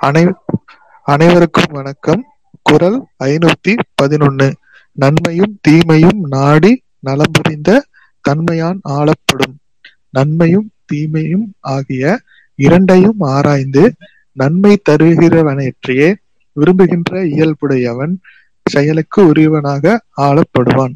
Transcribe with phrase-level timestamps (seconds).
[0.00, 0.32] அனை
[1.02, 2.24] அனைவருக்கும் வணக்கம்.
[2.62, 4.52] குரல் ஐநூத்தி பதினொன்னு.
[4.92, 7.84] நன்மையும் தீமையும் நாடி நலம் புரிந்த
[8.28, 9.54] தன்மையான் ஆளப்படும்.
[10.10, 12.18] நன்மையும் தீமையும் ஆகிய
[12.54, 13.94] இரண்டையும் ஆராய்ந்து
[14.32, 16.14] நன்மை தருகிறவனற்றையே
[16.52, 18.14] விரும்புகின்ற இயல்புடையவன்
[18.64, 20.94] செயலுக்கு உரியவனாக ஆளப்படுவான்.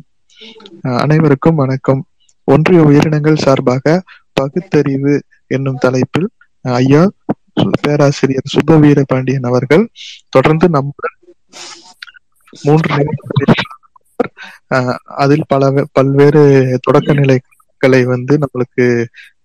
[0.80, 2.05] அனைவருக்கும் வணக்கம்.
[2.45, 6.29] ஒன்றிய உயிரினங்கள் சார்பாக பகுத்தறிவு என்னும் தலைப்பில்
[6.61, 7.11] ஐயா
[7.80, 9.84] பேராசிரியர் சுபவீர பாண்டியன் அவர்கள்
[10.29, 11.19] தொடர்ந்து நம்முடன்
[12.62, 13.05] மூன்று
[14.70, 16.42] அஹ் அதில் பல பல்வேறு
[16.83, 18.84] தொடக்க நிலைகளை வந்து நம்மளுக்கு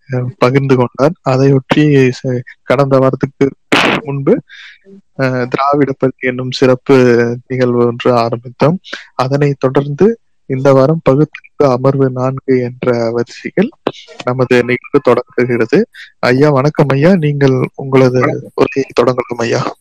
[0.09, 1.15] அஹ், பகிர்ந்து கொண்டார்.
[1.23, 1.83] அதையொற்றி
[2.63, 3.45] கடந்த வாரத்துக்கு
[4.03, 4.33] முன்பு
[5.17, 6.95] அஹ், திராவிட பள்ளி என்னும் சிறப்பு
[7.47, 8.77] நிகழ்வு ஒன்று ஆரம்பித்தோம்.
[9.15, 10.07] அதனை தொடர்ந்து
[10.47, 13.69] இந்த வாரம் பகுத்தறிவு அமர்வு நான்கு என்ற வரிசையில்
[14.25, 15.87] நமது நிகழ்வு தொடங்குகிறது.
[16.19, 17.15] ஐயா வணக்கம் ஐயா.
[17.15, 19.75] நீங்கள் உங்களது உரையை தொடங்கலாம் ஐயா.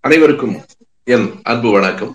[0.00, 0.60] அனைவருக்கும்
[1.04, 2.14] என் அன்பு வணக்கம்.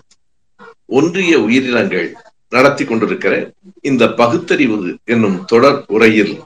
[0.86, 2.16] ஒன்றிய உயிரினங்கள்
[2.48, 6.42] நடத்தி கொண்டிருக்கிற இந்த பகுத்தறிவு என்னும் தொடர் உரையில்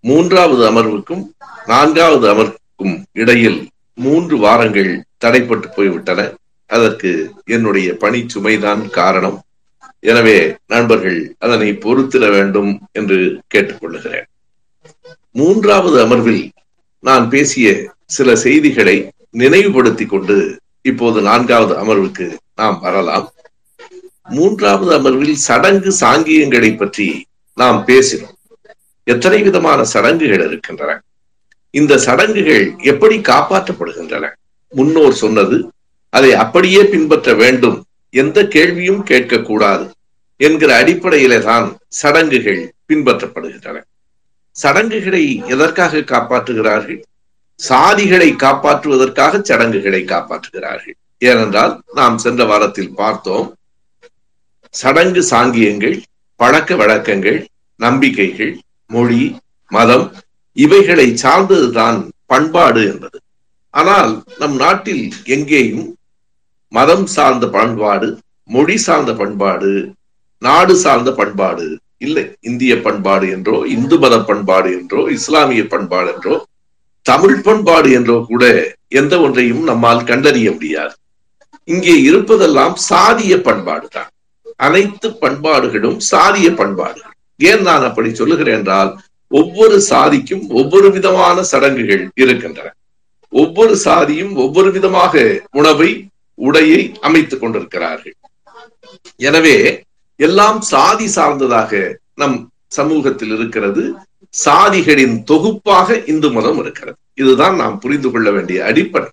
[0.00, 1.30] மூன்றாவது அமர்வுக்கும்
[1.66, 6.34] நான்காவது அமர்வுக்கும் இடையில் மூன்று வாரங்கள் தடைப்பட்டு போய்விட்டன.
[6.76, 7.10] அதற்கு
[7.44, 9.38] என்னுடைய பணி சுமைதான் காரணம்.
[10.00, 10.36] எனவே
[10.66, 13.18] நண்பர்கள் அதனை பொறுத்திட வேண்டும் என்று
[13.54, 14.28] கேட்டுக்கொள்ளுகிறேன்.
[15.30, 16.42] மூன்றாவது அமர்வில்
[17.00, 17.68] நான் பேசிய
[18.06, 18.96] சில செய்திகளை
[19.30, 20.36] நினைவுபடுத்திக் கொண்டு
[20.82, 23.26] இப்போது நான்காவது அமர்வுக்கு நாம் வரலாம்.
[24.36, 27.08] மூன்றாவது அமர்வில் சடங்கு சாங்கியங்களை பற்றி
[27.56, 28.36] நாம் பேசினோம்.
[29.06, 30.92] எத்தனை விதமான சடங்குகள் இருக்கின்றன?
[31.74, 34.26] இந்த சடங்குகள் எப்படி காப்பாற்றப்படுகின்றன?
[34.72, 35.56] முன்னோர் சொன்னது
[36.14, 37.78] அதை அப்படியே பின்பற்ற வேண்டும்.
[38.14, 39.90] எந்த கேள்வியும் கேட்கக்கூடாது
[40.36, 41.66] என்கிற அடிப்படையிலே தான்
[42.00, 43.76] சடங்குகள் பின்பற்றப்படுகின்றன.
[44.56, 47.00] சடங்குகளை எதற்காக காப்பாற்றுகிறார்கள்?
[47.60, 50.96] சாதிகளை காப்பாற்றுவதற்காக சடங்குகளை காப்பாற்றுகிறார்கள்.
[51.18, 53.48] ஏனென்றால் நாம் சென்ற வாரத்தில் பார்த்தோம்
[54.70, 55.96] சடங்கு சாங்கியங்கள்
[56.40, 57.40] பழக்க வழக்கங்கள்
[57.80, 58.54] நம்பிக்கைகள்
[58.90, 59.22] மொழி
[59.70, 60.06] மதம்
[60.56, 63.18] இவைகளை சார்ந்ததுதான் பண்பாடு என்பது.
[63.74, 65.86] ஆனால் நம் நாட்டில் எங்கேயும்
[66.74, 68.08] மதம் சார்ந்த பண்பாடு
[68.50, 69.72] மொழி சார்ந்த பண்பாடு
[70.42, 71.66] நாடு சார்ந்த பண்பாடு
[71.98, 76.34] இல்லை இந்திய பண்பாடு என்றோ இந்து மத பண்பாடு என்றோ இஸ்லாமிய பண்பாடு என்றோ
[77.06, 78.44] தமிழ் பண்பாடு என்றோ கூட
[79.00, 80.94] எந்த ஒன்றையும் நம்மால் கண்டறிய முடியாது.
[81.68, 84.10] இங்கே இருப்பதெல்லாம் சாதிய பண்பாடு தான்.
[84.66, 88.90] அனைத்து பண்பாடுகளும் சாதிய பண்பாடுகள் ஏன் நான் அப்படி சொல்லுகிறேன் என்றால்
[89.30, 92.68] ஒவ்வொரு சாதிக்கும் ஒவ்வொரு விதமான சடங்குகள் இருக்கின்றன.
[93.32, 95.14] ஒவ்வொரு சாதியும் ஒவ்வொரு விதமாக
[95.60, 95.90] உணவை
[96.38, 98.16] உடையை அமைத்துக் கொண்டிருக்கிறார்கள்.
[99.16, 99.84] எனவே
[100.16, 103.94] எல்லாம் சாதி சார்ந்ததாக நம் சமூகத்தில் இருக்கிறது.
[104.28, 106.96] சாதிகளின் தொகுப்பாக இந்து மதம் இருக்கிறது.
[107.14, 109.08] இதுதான் நாம் புரிந்து கொள்ள வேண்டிய அடிப்படை.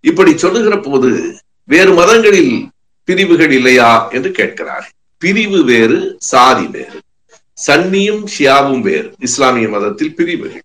[0.00, 2.68] இப்படி சொல்லுகிற போது வேறு மதங்களில்
[3.04, 7.00] பிரிவுகள் இல்லையா என்று கேட்கிறார் பிரிவு வேறு சாதி வேறு.
[7.66, 9.14] சன்னியும் ஷியாவும் வேறு.
[9.18, 10.62] இஸ்லாமிய மதத்தில் பிரிவுகள்.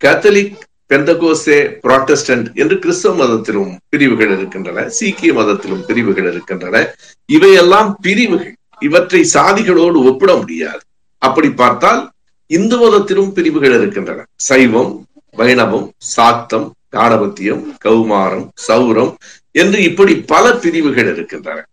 [0.00, 0.56] கேத்தலிக்
[0.88, 6.94] பெந்தகோசே புராட்டஸ்டன்ட் என்று கிறிஸ்தவ மதத்திலும் பிரிவுகள் இருக்கின்றன சீக்கிய மதத்திலும் பிரிவுகள் இருக்கின்றன.
[7.26, 8.54] இவையெல்லாம் பிரிவுகள்.
[8.78, 10.80] இவற்றை சாதிகளோடு ஒப்பிட முடியாது.
[11.18, 12.10] அப்படி பார்த்தால்
[12.46, 14.24] இந்து மதத்திலும் பிரிவுகள் இருக்கின்றன.
[14.36, 15.06] சைவம்
[15.36, 19.14] வைணவம் சாத்தம் காணபத்தியம் கௌமாரம் சௌரம்
[19.50, 21.64] என்று இப்படி பல பிரிவுகள் இருக்கின்றன.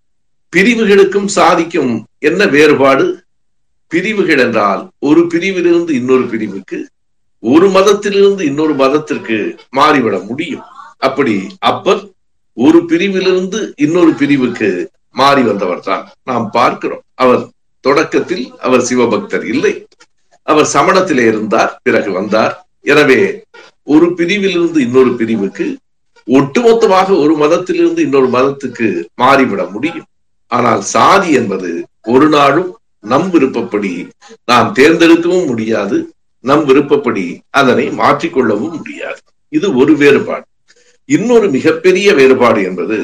[0.55, 3.23] பிரிவுகளுக்கும் சாதிக்கும் என்ன வேறுபாடு?
[3.87, 6.87] பிரிவுகள் என்றால் ஒரு பிரிவிலிருந்து இன்னொரு பிரிவுக்கு
[7.43, 9.37] ஒரு மதத்திலிருந்து இன்னொரு மதத்திற்கு
[9.77, 10.65] மாறிவிட முடியும்.
[11.07, 11.35] அப்படி
[11.69, 12.01] அப்பர்
[12.57, 14.69] ஒரு பிரிவிலிருந்து இன்னொரு பிரிவுக்கு
[15.19, 17.03] மாறி வந்தவர் தான் நாம் பார்க்கிறோம்.
[17.23, 17.41] அவர்
[17.85, 19.73] தொடக்கத்தில் அவர் சிவபக்தர் இல்லை.
[20.47, 22.53] அவர் சமணத்திலே இருந்தார் பிறகு வந்தார்.
[22.91, 23.21] எனவே
[23.93, 25.65] ஒரு பிரிவிலிருந்து இன்னொரு பிரிவுக்கு
[26.27, 28.87] ஒட்டுமொத்தமாக ஒரு மதத்திலிருந்து இன்னொரு மதத்துக்கு
[29.21, 30.07] மாறிவிட முடியும்.
[30.51, 31.69] ஆனால் சாதி என்பது
[32.13, 32.71] ஒரு நாளும்
[33.11, 33.91] நம் விருப்பப்படி
[34.51, 35.97] நாம் தேர்ந்தெடுக்கவும் முடியாது
[36.41, 39.21] நம் விருப்பப்படி அதனை மாற்றிக்கொள்ளவும் முடியாது.
[39.49, 40.45] இது ஒரு வேறுபாடு.
[41.09, 42.97] இன்னொரு மிகப்பெரிய வேறுபாடு என்பது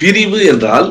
[0.00, 0.88] பிரிவு என்றால்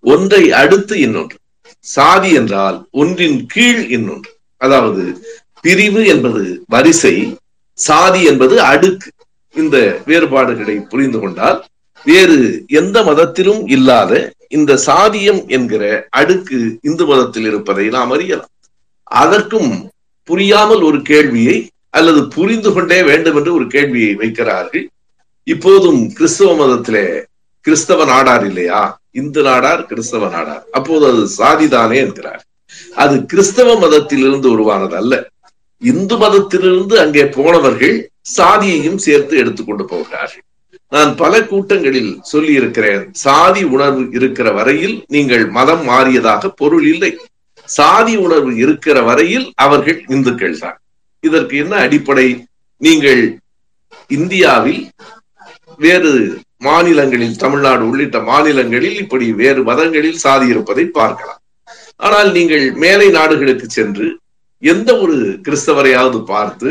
[0.00, 1.36] ஒன்றை அடுத்து இன்னொன்று
[1.84, 4.30] சாதி என்றால் ஒன்றின் கீழ் இன்னொன்று.
[4.56, 5.04] அதாவது
[5.60, 7.14] பிரிவு என்பது வரிசை
[7.78, 9.10] சாதி என்பது அடுக்கு.
[9.54, 9.76] இந்த
[10.06, 11.58] வேறுபாடுகளை புரிந்து கொண்டால்
[12.04, 14.12] வேறு எந்த மதத்திலும் இல்லாத
[14.48, 18.52] இந்த சாதியம் என்கிற அடுக்கு இந்து மதத்தில் இருப்பதை நாம் அறியலாம்.
[19.02, 19.70] அதற்கும்
[20.28, 21.56] புரியாமல் ஒரு கேள்வியை
[21.98, 24.84] அல்லது புரிந்து கொண்டே வேண்டும் என்று ஒரு கேள்வியை வைக்கிறார்கள்.
[25.46, 27.06] இப்போதும் கிறிஸ்தவ மதத்திலே
[27.66, 28.82] கிறிஸ்தவ நாடார் இல்லையா?
[29.20, 30.64] இந்து நாடார் கிறிஸ்தவ நாடார்.
[30.78, 32.42] அப்போது அது சாதிதானே என்கிறார்.
[33.02, 35.14] அது கிறிஸ்தவ மதத்திலிருந்து உருவானது அல்ல
[35.82, 37.96] இந்து மதத்திலிருந்து அங்கே போனவர்கள்
[38.36, 40.44] சாதியையும் சேர்த்து எடுத்துக்கொண்டு போகிறார்கள்.
[40.94, 47.12] நான் பல கூட்டங்களில் சொல்லி இருக்கிறேன் சாதி உணர்வு இருக்கிற வரையில் நீங்கள் மதம் மாறியதாக பொருள் இல்லை.
[47.76, 50.78] சாதி உணர்வு இருக்கிற வரையில் அவர்கள் இந்துக்கள் தான்.
[51.24, 52.28] இதற்கு என்ன அடிப்படை?
[52.80, 53.22] நீங்கள்
[54.16, 54.82] இந்தியாவில்
[55.78, 56.12] வேறு
[56.66, 61.40] மாநிலங்களில் தமிழ்நாடு உள்ளிட்ட மாநிலங்களில் இப்படி வேறு மதங்களில் சாதி இருப்பதை பார்க்கலாம்.
[61.96, 64.06] ஆனால் நீங்கள் மேலை நாடுகளுக்கு சென்று
[64.62, 65.16] எந்த ஒரு
[65.46, 66.70] கிறிஸ்தவரையாவது பார்த்து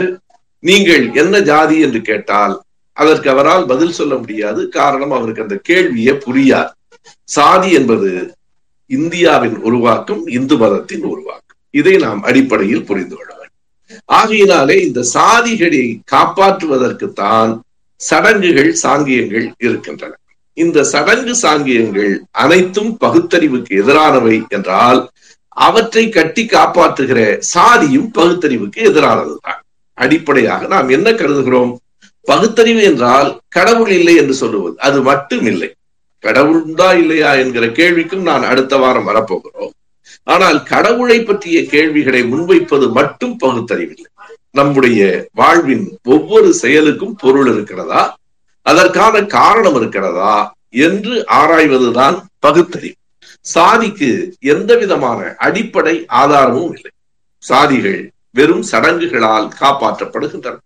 [0.63, 2.55] நீங்கள் என்ன ஜாதி என்று கேட்டால்
[2.97, 4.61] அதற்கு அவரால் பதில் சொல்ல முடியாது.
[4.69, 6.71] காரணம் அவருக்கு அந்த கேள்வியே புரியாது.
[7.29, 8.09] சாதி என்பது
[8.87, 11.57] இந்தியாவின் உருவாக்கம் இந்து மதத்தின் உருவாக்கம்.
[11.69, 14.01] இதை நாம் அடிப்படையில் புரிந்து கொள்ள வேண்டும்.
[14.05, 17.59] ஆகையினாலே இந்த சாதிகளை காப்பாற்றுவதற்குத்தான்
[17.95, 20.13] சடங்குகள் சாங்கியங்கள் இருக்கின்றன.
[20.53, 25.09] இந்த சடங்கு சாங்கியங்கள் அனைத்தும் பகுத்தறிவுக்கு எதிரானவை என்றால்
[25.47, 29.61] அவற்றை கட்டி காப்பாற்றுகிற சாதியும் பகுத்தறிவுக்கு எதிரானதுதான்.
[29.93, 31.75] அடிப்படையாக நாம் என்ன கருதுகிறோம்?
[32.21, 34.79] பகுத்தறிவு என்றால் கடவுள் இல்லை என்று சொல்லுவது.
[34.79, 35.69] அது மட்டும் இல்லை
[36.27, 39.73] கடவுள்தா இல்லையா என்கிற கேள்விக்கும் நான் அடுத்த வாரம் வரப்போகிறோம்.
[40.23, 44.11] ஆனால் கடவுளை பற்றிய கேள்விகளை முன்வைப்பது மட்டும் பகுத்தறிவில்லை.
[44.51, 48.17] நம்முடைய வாழ்வின் ஒவ்வொரு செயலுக்கும் பொருள் இருக்கிறதா?
[48.61, 50.55] அதற்கான காரணம் இருக்கிறதா?
[50.69, 52.93] என்று ஆராய்வதுதான் பகுத்தறிவு.
[53.41, 56.91] சாதிக்கு எந்த விதமான அடிப்படை ஆதாரமும் இல்லை.
[57.49, 60.57] சாதிகள் வெறும் சடங்குகளால் காப்பாற்றப்படுகின்றன.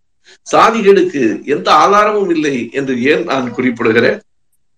[0.52, 4.20] சாதிகளுக்கு எந்த ஆதாரமும் இல்லை என்று ஏன் நான் குறிப்பிடுகிறேன்?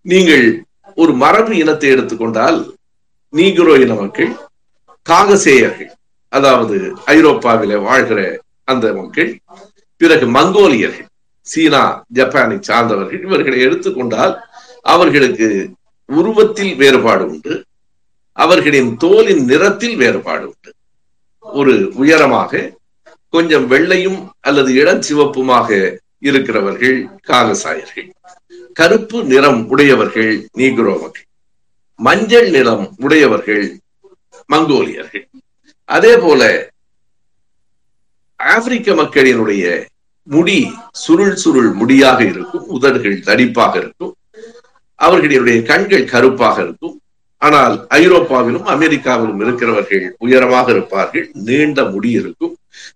[0.01, 0.63] நீங்கள்
[0.95, 2.59] ஒரு மரபு இனத்தை எடுத்துக்கொண்டால்
[3.33, 4.31] நீகுரோ இன மக்கள்
[5.09, 5.91] காகசேயர்கள்
[6.29, 6.75] அதாவது
[7.05, 8.19] ஐரோப்பாவில வாழ்கிற
[8.63, 9.31] அந்த மக்கள்
[10.01, 11.09] பிறகு மங்கோலியர்கள்
[11.47, 11.81] சீனா
[12.13, 14.33] ஜப்பானை சார்ந்தவர்கள் இவர்களை எடுத்துக்கொண்டால்
[14.81, 15.47] அவர்களுக்கு
[16.09, 17.53] உருவத்தில் வேறுபாடு உண்டு
[18.37, 20.71] அவர்களின் தோலின் நிறத்தில் வேறுபாடு உண்டு.
[21.43, 22.71] ஒரு உயரமாக
[23.29, 26.97] கொஞ்சம் வெள்ளையும் அல்லது இளஞ்சிவப்புமாக இருக்கிறவர்கள்
[27.27, 28.07] காகசாயர்கள்.
[28.79, 31.27] கருப்பு நிறம் உடையவர்கள் நீக்ரோ மக்கள்
[31.99, 33.65] மஞ்சள் நிறம் உடையவர்கள்
[34.53, 35.25] மங்கோலியர்கள்.
[35.89, 36.41] அதே போல
[38.39, 39.63] ஆப்பிரிக்க மக்களினுடைய
[40.33, 40.57] முடி
[41.03, 44.13] சுருள் சுருள் முடியாக இருக்கும் உதடுகள் தடிப்பாக இருக்கும்
[44.99, 46.95] அவர்களுடைய கண்கள் கருப்பாக இருக்கும்.
[47.41, 52.53] ஆனால் ஐரோப்பாவிலும் அமெரிக்காவிலும் இருக்கிறவர்கள் உயரமாக இருப்பார்கள் நீண்ட முடி இருக்கும்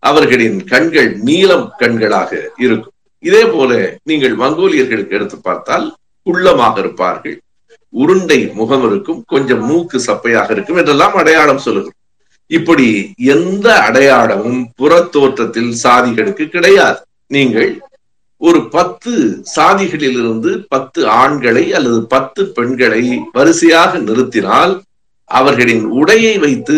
[0.10, 2.32] அவர்களின் கண்கள் நீலம் கண்களாக
[2.66, 2.97] இருக்கும்.
[3.24, 3.72] இதே போல
[4.04, 5.86] நீங்கள் மங்கோலியர்களுக்கு எடுத்து பார்த்தால்
[6.28, 7.38] குள்ளமாக இருப்பார்கள்.
[7.94, 11.98] உருண்டை முகம் இருக்கும் கொஞ்சம் மூக்கு சப்பையாக இருக்கும் என்றெல்லாம் அடையாளம் சொல்லுகிறோம்.
[12.52, 12.88] இப்படி
[13.36, 17.00] எந்த அடையாளமும் புற தோற்றத்தில் சாதிகளுக்கு கிடையாது.
[17.28, 17.72] நீங்கள்
[18.42, 19.14] ஒரு பத்து
[19.56, 23.04] சாதிகளில் இருந்து பத்து ஆண்களை அல்லது பத்து பெண்களை
[23.38, 24.74] வரிசையாக நிறுத்தினால்
[25.32, 26.78] அவர்களின் உடையை வைத்து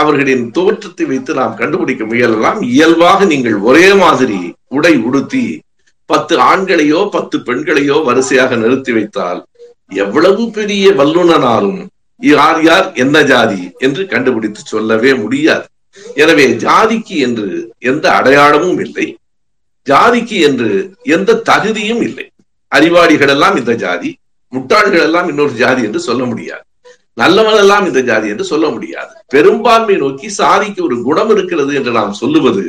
[0.00, 2.58] அவர்களின் தோற்றத்தை வைத்து நாம் கண்டுபிடிக்க முயலலாம்.
[2.74, 5.44] இயல்பாக நீங்கள் ஒரே மாதிரி உடை உடுத்தி
[6.12, 9.40] பத்து ஆண்களையோ பத்து பெண்களையோ வரிசையாக நிறுத்தி வைத்தால்
[10.04, 11.80] எவ்வளவு பெரிய வல்லுனனாலும்
[12.20, 15.64] யார் யார் என்ன ஜாதி என்று கண்டுபிடித்து சொல்லவே முடியாது.
[16.22, 17.48] எனவே ஜாதிக்கு என்று
[17.90, 19.06] எந்த அடையாளமும் இல்லை.
[19.86, 20.70] ஜாதிக்கு என்று
[21.16, 22.26] எந்த தகுதியும் இல்லை.
[22.72, 24.10] அறிவாளிகள் எல்லாம் இந்த ஜாதி
[24.52, 26.64] முட்டாள்கள் எல்லாம் இன்னொரு ஜாதி என்று சொல்ல முடியாது.
[27.20, 29.12] நல்லவன் எல்லாம் இந்த ஜாதி என்று சொல்ல முடியாது.
[29.34, 32.64] பெரும்பான்மை நோக்கி சாதிக்கு ஒரு குணம் இருக்கிறது என்று நாம் சொல்லுவது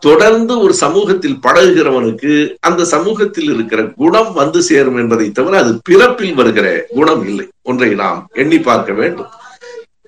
[0.00, 6.86] தொடர்ந்து ஒரு சமூகத்தில் பழகுகிறவனுக்கு அந்த சமூகத்தில் இருக்கிற குணம் வந்து சேரும் என்பதை தவிர அது பிறப்பில் வருகிற
[6.88, 7.48] குணம் இல்லை.
[7.62, 9.26] ஒன்றை நாம் எண்ணி பார்க்க வேண்டும்.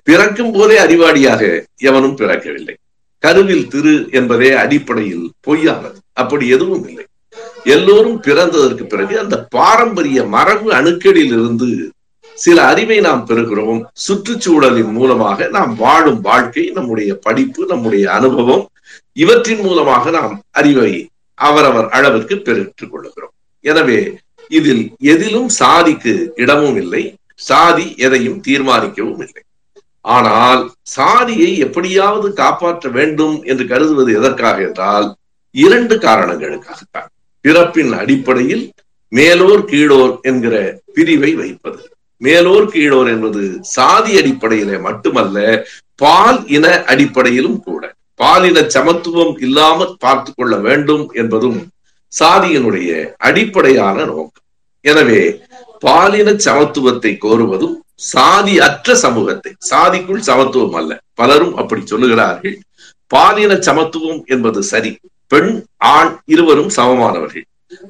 [0.03, 2.75] பிறக்கும் போதே அறிவாளியாக எவனும் பிறக்கவில்லை.
[3.19, 5.97] கருவில் திரு என்பதே அடிப்படையில் பொய்யானது.
[6.13, 7.05] அப்படி எதுவும் இல்லை.
[7.63, 11.91] எல்லோரும் பிறந்ததற்கு பிறகு அந்த பாரம்பரிய மரபு அணுக்களில் இருந்து
[12.33, 13.81] சில அறிவை நாம் பெறுகிறோம்.
[13.93, 18.67] சுற்றுச்சூழலின் மூலமாக நாம் வாழும் வாழ்க்கை நம்முடைய படிப்பு நம்முடைய அனுபவம்
[19.13, 20.91] இவற்றின் மூலமாக நாம் அறிவை
[21.33, 23.99] அவரவர் அளவிற்கு பெற்றுக் கொள்ளுகிறோம் எனவே
[24.47, 27.03] இதில் எதிலும் சாதிக்கு இடமும் இல்லை
[27.35, 29.43] சாதி எதையும் தீர்மானிக்கவும் இல்லை.
[30.05, 35.07] ஆனால் சாதியை எப்படியாவது காப்பாற்ற வேண்டும் என்று கருதுவது எதற்காக என்றால்
[35.55, 37.09] இரண்டு காரணங்களுக்காகத்தான்.
[37.45, 38.65] பிறப்பின் அடிப்படையில்
[39.11, 40.55] மேலோர் கீழோர் என்கிற
[40.93, 41.81] பிரிவை வைப்பது.
[42.21, 43.43] மேலோர் கீழோர் என்பது
[43.75, 45.37] சாதி அடிப்படையில மட்டுமல்ல
[45.95, 47.83] பால் இன அடிப்படையிலும் கூட.
[48.19, 51.59] பாலின சமத்துவம் இல்லாமல் பார்த்து கொள்ள வேண்டும் என்பதும்
[52.13, 52.89] சாதியினுடைய
[53.27, 54.45] அடிப்படையான நோக்கம்.
[54.85, 55.21] எனவே
[55.85, 57.75] பாலின சமத்துவத்தை கோருவதும்
[58.11, 62.57] சாதி அற்ற சமூகத்தை சாதிக்குள் சமத்துவம் அல்ல பலரும் அப்படி சொல்லுகிறார்கள்.
[63.13, 64.91] பாலின சமத்துவம் என்பது சரி
[65.31, 65.51] பெண்
[65.95, 67.45] ஆண் இருவரும் சமமானவர்கள்.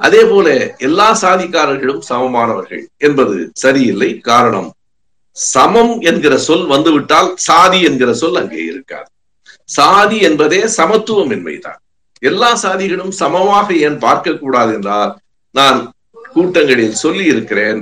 [0.06, 0.48] அதே போல
[0.88, 4.10] எல்லா சாதிக்காரர்களும் சமமானவர்கள் என்பது சரியில்லை.
[4.30, 4.70] காரணம்
[5.38, 9.10] சமம் என்கிற சொல் வந்துவிட்டால் சாதி என்கிற சொல் அங்கே இருக்காது.
[9.70, 11.80] சாதி என்பதே சமத்துவம் என்பதுதான்
[12.22, 15.12] எல்லா சாதிகளும் சமமாக ஏன் பார்க்க கூடாது என்றால்
[15.56, 15.80] நான்
[16.34, 17.80] கூட்டங்களில் சொல்லி இருக்கிறேன்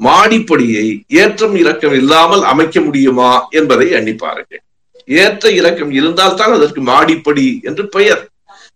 [0.00, 0.86] மாடிப்படியை
[1.22, 4.62] ஏற்றம் இறக்கம் இல்லாமல் அமைக்க முடியுமா என்பதை எண்ணி பாருங்கள்.
[5.08, 8.22] ஏற்ற இறக்கம் இருந்தால்தான் அதற்கு மாடிப்படி என்று பெயர்.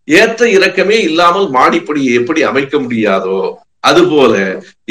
[0.08, 3.40] ஏற்ற இறக்கமே இல்லாமல் மாடிப்படியை எப்படி அமைக்க முடியாதோ
[3.80, 4.34] அதுபோல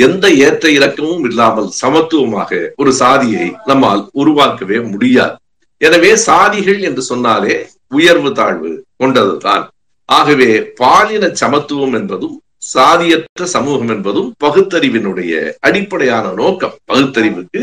[0.08, 5.36] எந்த ஏற்ற இறக்கமும் இல்லாமல் சமத்துவமாக ஒரு சாதியை நம்மால் உருவாக்கவே முடியாது.
[5.77, 7.55] எனவே சாதிகள் என்று சொன்னாலே
[7.89, 8.72] உயர்வு தாழ்வு
[9.03, 9.63] கொண்டதுதான்.
[10.10, 12.36] ஆகவே பாலின சமத்துவம் என்பதும்
[12.74, 16.75] சாதியற்ற சமூகம் என்பதும் பகுத்தறிவினுடைய அடிப்படையான நோக்கம்.
[16.86, 17.62] பகுத்தறிவுக்கு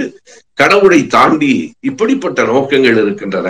[0.55, 3.49] கடவுளை தாண்டி இப்படிப்பட்ட நோக்கங்கள் இருக்கின்றன.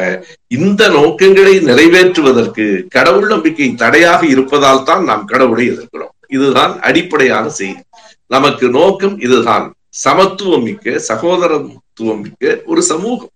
[0.59, 6.15] இந்த நோக்கங்களை நிறைவேற்றுவதற்கு கடவுள் நம்பிக்கை தடையாக இருப்பதால் தான் நாம் கடவுளை எதிர்க்கிறோம்.
[6.29, 7.83] இதுதான் அடிப்படையான செய்தி.
[8.27, 9.67] நமக்கு நோக்கம் இதுதான்.
[9.89, 13.32] சமத்துவம் மிக்க சகோதரத்துவம் மிக்க ஒரு சமூகம்.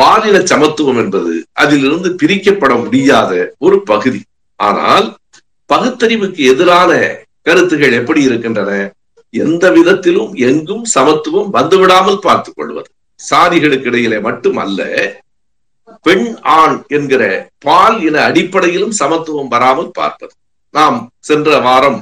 [0.00, 4.20] பாலின சமத்துவம் என்பது அதிலிருந்து பிரிக்கப்பட முடியாத ஒரு பகுதி.
[4.60, 5.08] ஆனால்
[5.70, 6.92] பகுத்தறிவுக்கு எதிரான
[7.42, 8.72] கருத்துகள் எப்படி இருக்கின்றன?
[9.34, 12.88] எந்த விதத்திலும் எங்கும் சமத்துவம் வந்துவிடாமல் பார்த்துக் கொள்வது.
[13.20, 14.80] சாதிகளுக்கு இடையிலே மட்டுமல்ல
[16.02, 16.26] பெண்
[16.58, 17.22] ஆண் என்கிற
[17.58, 20.32] பால் இன அடிப்படையிலும் சமத்துவம் வராமல் பார்ப்பது.
[20.74, 22.00] நாம் சென்ற வாரம்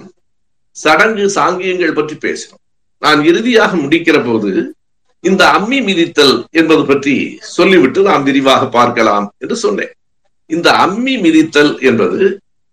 [0.76, 2.64] சடங்கு சாங்கியங்கள் பற்றி பேசினோம்.
[3.02, 4.50] நான் இறுதியாக முடிக்கிற போது
[5.24, 7.14] இந்த அம்மி மிதித்தல் என்பது பற்றி
[7.56, 9.92] சொல்லிவிட்டு நாம் விரிவாக பார்க்கலாம் என்று சொன்னேன்.
[10.50, 12.20] இந்த அம்மி மிதித்தல் என்பது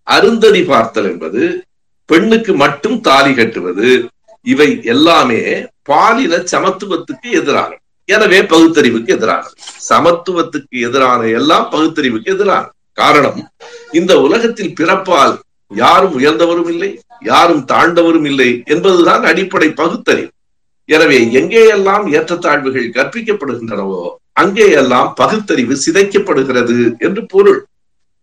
[0.07, 1.41] அருந்ததி பார்த்தல் என்பது
[2.09, 3.87] பெண்ணுக்கு மட்டும் தாலி கட்டுவது
[4.45, 5.39] இவை எல்லாமே
[5.83, 9.55] பாலின சமத்துவத்துக்கு எதிரானது எனவே பகுத்தறிவுக்கு எதிரானது
[9.89, 13.39] சமத்துவத்துக்கு எதிரான எல்லாம் பகுத்தறிவுக்கு எதிரானது காரணம்
[13.91, 15.33] இந்த உலகத்தில் பிறப்பால்
[15.71, 20.29] யாரும் உயர்ந்தவரும் இல்லை யாரும் தாழ்ந்தவரும் இல்லை என்பதுதான் அடிப்படை பகுத்தறிவு.
[20.89, 24.01] எனவே எங்கேயெல்லாம் ஏற்றத்தாழ்வுகள் கற்பிக்கப்படுகின்றனவோ
[24.41, 27.59] அங்கேயெல்லாம் பகுத்தறிவு சிதைக்கப்படுகிறது என்று பொருள்.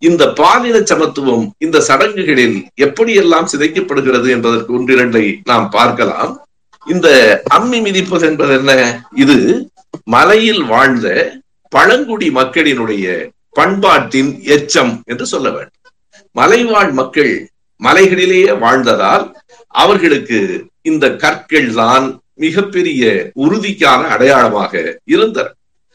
[0.03, 6.33] இந்த பாலின சமத்துவம் இந்த சடங்குகளில் எப்படியெல்லாம் சிதைக்கப்படுகிறது என்பதற்கு ஒன்றிரண்டை நாம் பார்க்கலாம்.
[6.87, 7.09] இந்த
[7.57, 8.73] அம்மி மிதிப்பது என்பது என்ன?
[9.23, 9.37] இது
[10.15, 11.07] மலையில் வாழ்ந்த
[11.73, 13.07] பழங்குடி மக்களினுடைய
[13.59, 15.79] பண்பாட்டின் எச்சம் என்று சொல்ல வேண்டும்.
[16.37, 17.33] மலைவாழ் மக்கள்
[17.81, 19.25] மலைகளிலேயே வாழ்ந்ததால்
[19.75, 20.41] அவர்களுக்கு
[20.91, 22.07] இந்த கற்கள் தான்
[22.39, 25.55] மிகப்பெரிய உறுதிக்கான அடையாளமாக இருந்தார்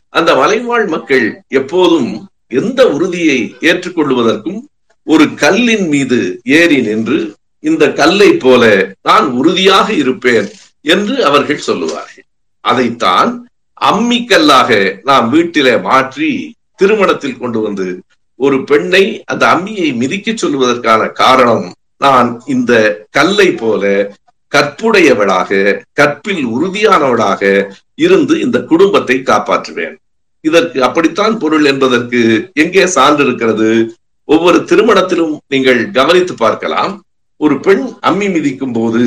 [0.10, 4.62] அந்த மலைவாழ் மக்கள் எப்போதும் எந்த உறுதியை ஏற்றுக்கொள்வதற்கும்
[5.04, 10.48] ஒரு கல்லின் மீது ஏறி நின்று இந்த கல்லை போல நான் உறுதியாக இருப்பேன்
[10.82, 12.26] என்று அவர்கள் சொல்லுவார்கள்.
[12.62, 13.48] அதைத்தான்
[13.82, 18.02] அம்மிக்கல்லாக நாம் வீட்டிலே மாற்றி திருமணத்தில் கொண்டு வந்து
[18.36, 24.14] ஒரு பெண்ணை அந்த அம்மியை மிதிக்க சொல்லுவதற்கான காரணம் நான் இந்த கல்லை போல
[24.52, 29.96] கற்புடையவளாக கற்பில் உறுதியானவளாக இருந்து இந்த குடும்பத்தை காப்பாற்றுவேன்.
[30.42, 33.70] இதற்கு அப்படித்தான் பொருள் என்பதற்கு எங்கே சான்று இருக்கிறது?
[34.26, 36.94] ஒவ்வொரு திருமணத்திலும் நீங்கள் கவனித்து பார்க்கலாம்.
[37.38, 39.04] ஒரு பெண் அம்மி மிதிக்கும் போது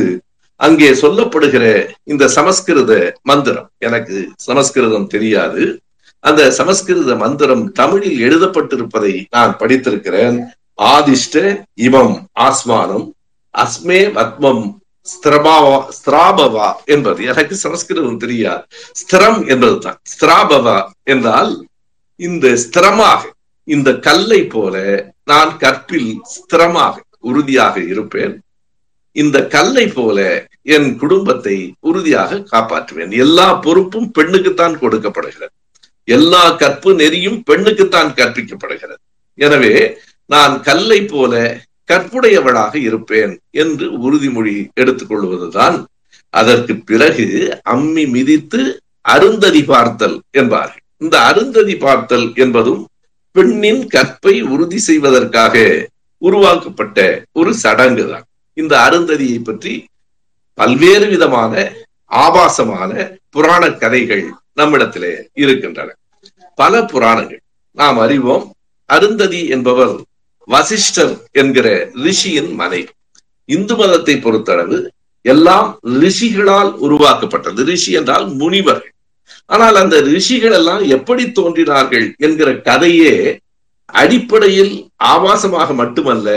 [0.56, 1.64] அங்கே சொல்லப்படுகிற
[2.04, 2.92] இந்த சமஸ்கிருத
[3.22, 5.62] மந்திரம் எனக்கு சமஸ்கிருதம் தெரியாது.
[6.24, 10.36] அந்த சமஸ்கிருத மந்திரம் தமிழில் எழுதப்பட்டிருப்பதை நான் படித்திருக்கிறேன்.
[10.78, 11.36] ஆதிஷ்ட
[11.86, 12.14] இமம்
[12.46, 13.06] ஆஸ்மானம்
[13.54, 14.62] அஸ்மே பத்மம்
[15.06, 18.62] ஸ்திரபாவா ஸ்திராபவா என்பது எனக்கு சமஸ்கிருதம் தெரியாது.
[19.00, 19.98] ஸ்திரம் என்பதுதான்.
[20.12, 21.52] ஸ்திராபவா என்றால்
[22.16, 23.22] இந்த ஸ்திரமாக
[23.68, 24.76] இந்த கல்லை போல
[25.24, 28.34] நான் கற்பில் ஸ்திரமாக உறுதியாக இருப்பேன்.
[29.16, 30.18] இந்த கல்லை போல
[30.62, 33.12] என் குடும்பத்தை உறுதியாக காப்பாற்றுவேன்.
[33.24, 35.54] எல்லா பொறுப்பும் பெண்ணுக்குத்தான் கொடுக்கப்படுகிறது.
[36.04, 39.02] எல்லா கற்பு நெறியும் பெண்ணுக்குத்தான் கற்பிக்கப்படுகிறது.
[39.38, 39.74] எனவே
[40.26, 41.34] நான் கல்லை போல
[41.90, 43.32] கற்புடையவளாக இருப்பேன்
[43.62, 45.76] என்று உறுதிமொழி எடுத்துக் கொள்வதுதான்
[46.34, 47.26] அதற்கு பிறகு
[47.70, 48.60] அம்மி மிதித்து
[49.14, 50.82] அருந்ததி பார்த்தல் என்பார்கள்.
[50.98, 52.82] இந்த அருந்ததி பார்த்தல் என்பதும்
[53.36, 55.54] பெண்ணின் கற்பை உறுதி செய்வதற்காக
[56.22, 56.98] உருவாக்கப்பட்ட
[57.32, 59.74] ஒரு சடங்கு தான் இந்த அருந்ததியை பற்றி
[60.58, 61.52] பல்வேறு விதமான
[62.04, 62.92] ஆபாசமான
[63.30, 65.88] புராண கதைகள் நம்மிடத்திலே இருக்கின்றன.
[66.54, 67.42] பல புராணங்கள்.
[67.76, 68.46] நாம் அறிவோம்
[68.90, 69.94] அருந்ததி என்பவர்
[70.52, 71.66] வசிஷ்டர் என்கிற
[72.04, 72.90] ரிஷியின் மனைவி
[73.48, 74.78] இந்து மதத்தை பொறுத்தளவு
[75.24, 75.68] எல்லாம்
[76.02, 77.60] ரிஷிகளால் உருவாக்கப்பட்டது.
[77.64, 78.94] ரிஷி என்றால் முனிவர்கள்.
[79.46, 83.14] ஆனால் அந்த ரிஷிகள் எல்லாம் எப்படி தோன்றினார்கள் என்கிற கதையே
[83.84, 86.28] அடிப்படையில் ஆபாசமாக மட்டுமல்ல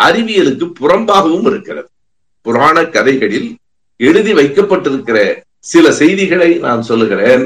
[0.00, 1.88] அறிவியலுக்கு புறம்பாகவும் இருக்கிறது.
[2.46, 3.50] புராண கதைகளில்
[4.00, 5.18] எழுதி வைக்கப்பட்டிருக்கிற
[5.72, 7.44] சில செய்திகளை நான் சொல்லுகிறேன்.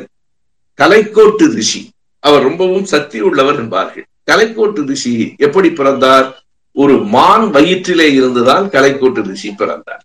[0.78, 1.82] கலைக்கோட்டு ரிஷி.
[2.24, 4.06] அவர் ரொம்பவும் சக்தி உள்ளவர் என்பார்கள்.
[4.30, 6.44] கலைக்கோட்டு ரிஷி எப்படி பிறந்தார்?
[6.72, 10.02] ஒரு மான் வயிற்றிலே இருந்துதான் கலைக்கோட்டு ரிஷி பிறந்தார்.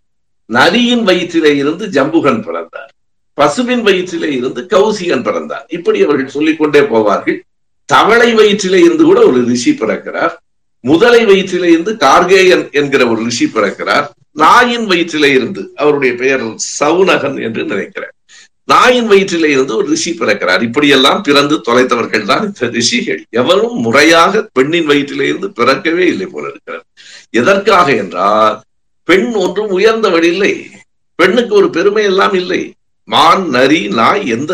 [0.52, 2.92] நரியின் வயிற்றிலே இருந்து ஜம்புகன் பிறந்தார்.
[3.34, 5.66] பசுவின் வயிற்றிலே இருந்து கௌசிகன் பிறந்தார்.
[5.68, 7.40] இப்படி அவர்கள் சொல்லிக்கொண்டே போவார்கள்.
[7.84, 10.30] தவளை வயிற்றிலே இருந்து கூட ஒரு ரிஷி பிறக்கிறார்.
[10.80, 14.08] முதலை வயிற்றிலே இருந்து கார்கேயன் என்கிற ஒரு ரிஷி பிறக்கிறார்.
[14.32, 16.42] நாயின் வயிற்றிலே இருந்து அவருடைய பெயர்
[16.80, 18.10] சவுனகன் என்று நினைக்கிறேன்.
[18.68, 20.62] நாயின் வயிற்றிலே இருந்து ஒரு ரிஷி பிறக்கிறார்.
[20.66, 23.22] இப்படியெல்லாம் பிறந்து தொலைத்தவர்கள் தான் இந்த ரிஷிகள்.
[23.40, 26.84] எவரும் முறையாக பெண்ணின் வயிற்றிலே இருந்து பிறக்கவே இல்லை போல இருக்கிறார்
[27.40, 28.56] எதற்காக என்றால்
[29.08, 30.52] பெண் ஒன்றும் உயர்ந்தவள் இல்லை.
[31.18, 32.62] பெண்ணுக்கு ஒரு பெருமை எல்லாம் இல்லை.
[33.08, 34.52] மான் நரி நாய் எந்த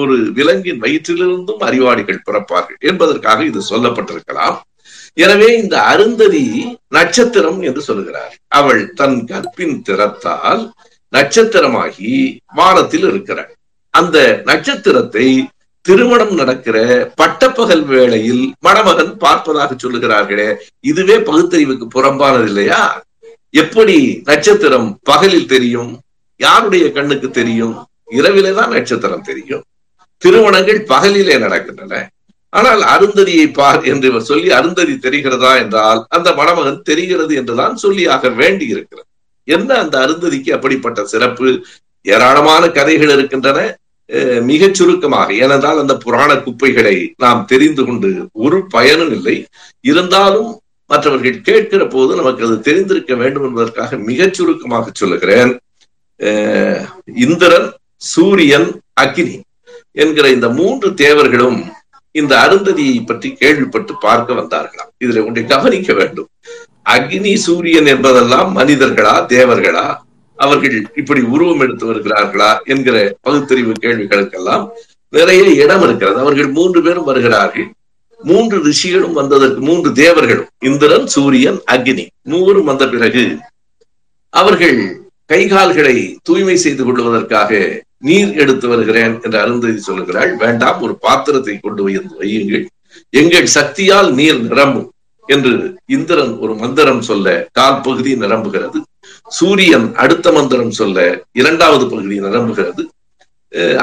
[0.00, 4.58] ஒரு விலங்கின் வயிற்றிலிருந்தும் அறிவாளிகள் பிறப்பார்கள் என்பதற்காக இது சொல்லப்பட்டிருக்கலாம்.
[5.24, 6.44] எனவே இந்த அருந்ததி
[6.96, 8.34] நட்சத்திரம் என்று சொல்கிறார்.
[8.58, 10.62] அவள் தன் கற்பின் திறத்தால்
[11.12, 12.10] நட்சத்திரமாகி
[12.54, 13.52] வானத்தில் இருக்கிறார்
[13.94, 15.26] அந்த நட்சத்திரத்தை
[15.84, 16.76] திருமணம் நடக்கிற
[17.14, 20.48] பட்டப்பகல் வேளையில் மணமகன் பார்ப்பதாக சொல்லுகிறார்களே
[20.80, 22.80] இதுவே பகுத்தறிவுக்கு புறம்பானது இல்லையா?
[23.54, 25.92] எப்படி நட்சத்திரம் பகலில் தெரியும்
[26.40, 27.74] யாருடைய கண்ணுக்கு தெரியும்?
[28.10, 29.64] இரவிலே தான் நட்சத்திரம் தெரியும்.
[30.22, 31.94] திருமணங்கள் பகலிலே நடக்கின்றன.
[32.52, 38.66] ஆனால் அருந்ததியை பார் என்று இவர் சொல்லி அருந்ததி தெரிகிறதா என்றால் அந்த மணமகன் தெரிகிறது என்றுதான் சொல்லியாக வேண்டி
[38.66, 39.07] இருக்கிறது
[39.56, 41.48] என்ன அந்த அருந்ததிக்கு அப்படிப்பட்ட சிறப்பு?
[42.04, 43.60] ஏராளமான கதைகள் இருக்கின்றன.
[44.50, 48.10] மிகச் சுருக்கமாக ஏனென்றால் அந்த புராண குப்பைகளை நாம் தெரிந்து கொண்டு
[48.44, 49.36] ஒரு பயனும் இல்லை.
[49.90, 50.50] இருந்தாலும்
[50.90, 55.52] மற்றவர்கள் கேட்கிற போது நமக்கு அது தெரிந்திருக்க வேண்டும் என்பதற்காக மிகச் சுருக்கமாக சொல்லுகிறேன்.
[57.24, 57.68] இந்திரன்
[58.12, 58.68] சூரியன்
[59.00, 59.36] அக்னி
[60.02, 61.60] என்கிற இந்த மூன்று தேவர்களும்
[62.18, 64.92] இந்த அருந்ததியை பற்றி கேள்விப்பட்டு பார்க்க வந்தார்களாம்.
[65.04, 66.28] இதுல ஒன்றை கவனிக்க வேண்டும்.
[66.94, 69.86] அக்னி சூரியன் என்பதெல்லாம் மனிதர்களா தேவர்களா?
[70.38, 74.64] அவர்கள் இப்படி உருவம் எடுத்து வருகிறார்களா என்கிற பகுத்தறிவு கேள்விகளுக்கெல்லாம்
[75.12, 76.18] நிறைய இடம் இருக்கிறது.
[76.18, 77.68] அவர்கள் மூன்று பேரும் வருகிறார்கள்.
[78.20, 83.24] மூன்று ரிஷிகளும் வந்ததற்கு மூன்று தேவர்களும் இந்திரன் சூரியன் அக்னி மூவரும் வந்த பிறகு
[84.34, 84.78] அவர்கள்
[85.26, 87.60] கைகால்களை தூய்மை செய்து கொள்வதற்காக
[87.98, 90.32] நீர் எடுத்து வருகிறேன் என்று அருந்ததி சொல்லுகிறாள்.
[90.36, 91.82] வேண்டாம் ஒரு பாத்திரத்தை கொண்டு
[92.20, 92.64] வையுங்கள்.
[93.10, 94.88] எங்கள் சக்தியால் நீர் நிரம்பும்.
[95.34, 95.52] என்று
[95.96, 98.78] இந்திரன் ஒரு மந்திரம் சொல்ல கால் பகுதி நிரம்புகிறது.
[99.38, 100.98] சூரியன் அடுத்த மந்திரம் சொல்ல
[101.32, 102.84] இரண்டாவது பகுதி நிரம்புகிறது.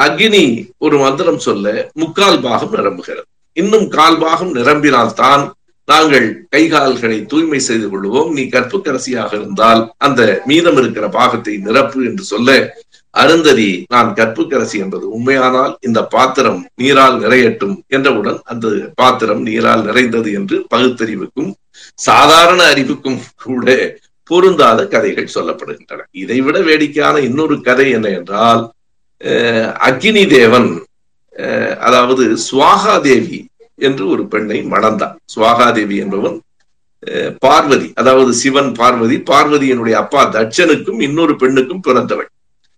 [0.06, 0.46] அக்னி
[0.86, 3.30] ஒரு மந்திரம் சொல்ல முக்கால் பாகம் நிரம்புகிறது.
[3.58, 5.44] இன்னும் கால் பாகம் நிரம்பினால்தான்
[5.88, 8.30] நாங்கள் கைகால்களை தூய்மை செய்து கொள்வோம்.
[8.36, 12.50] நீ கற்புக்கரசியாக இருந்தால் அந்த மீதம் இருக்கிற பாகத்தை நிரப்பு என்று சொல்ல
[13.16, 15.06] அருந்ததி நான் கற்புக்கரசி என்பது.
[15.16, 18.68] உண்மையானால் இந்த பாத்திரம் நீரால் நிறையட்டும் என்றவுடன் அந்த
[19.02, 21.52] பாத்திரம் நீரால் நிறைந்தது என்று பகுத்தறிவுக்கும்
[22.08, 23.68] சாதாரண அறிவுக்கும் கூட
[24.30, 26.06] பொருந்தாத கதைகள் சொல்லப்படுகின்றன.
[26.22, 28.64] இதைவிட வேடிக்கையான இன்னொரு கதை என்ன என்றால்
[29.90, 30.70] அக்னி தேவன்
[31.88, 33.40] அதாவது சுவாகா தேவி
[33.80, 35.16] என்று ஒரு பெண்ணை மணந்தான்.
[35.34, 36.38] சுவாகா தேவி என்பவன்
[37.46, 42.30] பார்வதி அதாவது சிவன் பார்வதி பார்வதியினுடைய அப்பா தட்சனுக்கும் இன்னொரு பெண்ணுக்கும் பிறந்தவள்.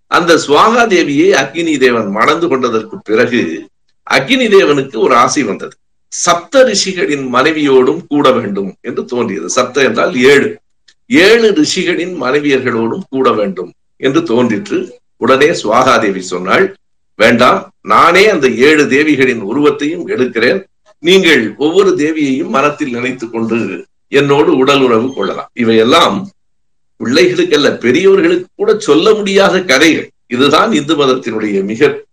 [0.07, 3.67] அந்த சுவாகா தேவியை அக்னி தேவன் மணந்து கொண்டதற்கு பிறகு
[4.11, 5.75] அக்னி தேவனுக்கு ஒரு ஆசை வந்தது.
[6.07, 9.49] சப்த ரிஷிகளின் மனைவியோடும் கூட வேண்டும் என்று தோன்றியது.
[9.49, 10.59] சப்த என்றால் ஏழு.
[11.05, 14.99] ஏழு ரிஷிகளின் மனைவியர்களோடும் கூட வேண்டும் என்று தோன்றிற்று.
[15.17, 16.75] உடனே சுவாகாதேவி சொன்னாள்
[17.15, 20.63] வேண்டாம் நானே அந்த ஏழு தேவிகளின் உருவத்தையும் எடுக்கிறேன்.
[20.99, 25.49] நீங்கள் ஒவ்வொரு தேவியையும் மனத்தில் நினைத்துக் கொண்டு என்னோடு உடல் உறவு கொள்ளலாம்.
[25.53, 26.29] இவையெல்லாம்
[27.03, 30.09] பிள்ளைகளுக்கல்ல பெரியவர்களுக்கு கூட சொல்ல முடியாத கதைகள்.
[30.27, 32.05] இதுதான் இந்து மதத்தினுடைய மிக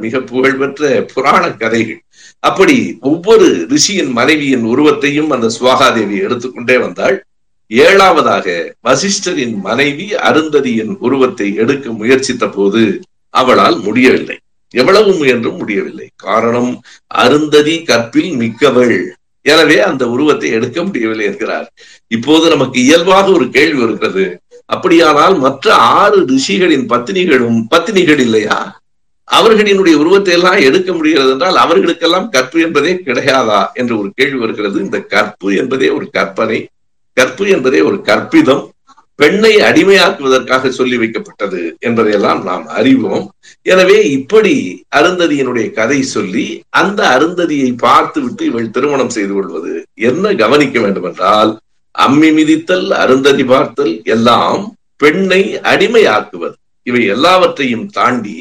[0.00, 2.00] மிக புகழ்பெற்ற புராண கதைகள்.
[2.38, 7.24] அப்படி ஒவ்வொரு ரிஷியின் மனைவியின் உருவத்தையும் அந்த சுவாகாதேவி எடுத்துக்கொண்டே வந்தாள்.
[7.68, 8.46] ஏழாவதாக
[8.80, 14.38] வசிஷ்டரின் மனைவி அருந்ததியின் உருவத்தை எடுக்க முயற்சித்த போது அவளால் முடியவில்லை.
[14.70, 16.08] எவ்வளவு முயன்றும் முடியவில்லை.
[16.16, 19.14] காரணம் அருந்ததி கற்பில் மிக்கவள்.
[19.44, 21.66] எனவே அந்த உருவத்தை எடுக்க முடியவில்லை என்கிறார்.
[22.08, 24.24] இப்போது நமக்கு இயல்பாக ஒரு கேள்வி இருக்கிறது
[24.66, 28.58] அப்படியானால் மற்ற ஆறு ரிஷிகளின் பத்தினிகளும் பத்தினிகள் இல்லையா?
[29.28, 34.76] அவர்களினுடைய உருவத்தை எல்லாம் எடுக்க முடிகிறது என்றால் அவர்களுக்கெல்லாம் கற்பு என்பதே கிடையாதா என்று ஒரு கேள்வி வருகிறது.
[34.80, 36.58] இந்த கற்பு என்பதே ஒரு கற்பனை
[37.16, 38.62] கற்பு என்பதே ஒரு கற்பிதம்
[39.18, 43.24] பெண்ணை அடிமையாக்குவதற்காக சொல்லி வைக்கப்பட்டது என்பதையெல்லாம் நாம் அறிவோம்.
[43.72, 44.54] எனவே இப்படி
[44.98, 46.46] அருந்ததியினுடைய கதை சொல்லி
[46.80, 49.74] அந்த அருந்ததியை பார்த்து விட்டு இவள் திருமணம் செய்து கொள்வது
[50.08, 51.52] என்ன கவனிக்க வேண்டும் என்றால்
[51.94, 54.62] அம்மி மிதித்தல் அருந்ததி பார்த்தல் எல்லாம்
[55.02, 56.56] பெண்ணை அடிமையாக்குவது.
[56.86, 58.36] இவை எல்லாவற்றையும் தாண்டி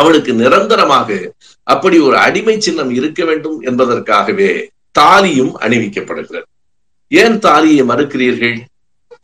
[0.00, 1.08] அவளுக்கு நிரந்தரமாக
[1.62, 4.52] அப்படி ஒரு அடிமை சின்னம் இருக்க வேண்டும் என்பதற்காகவே
[4.98, 6.48] தாலியும் அணிவிக்கப்படுகிறது.
[7.12, 8.56] ஏன் தாலியை மறுக்கிறீர்கள்?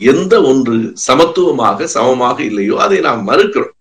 [0.00, 3.74] எந்த ஒன்று சமத்துவமாக சமமாக இல்லையோ அதை நாம் மறுக்கிறோம்.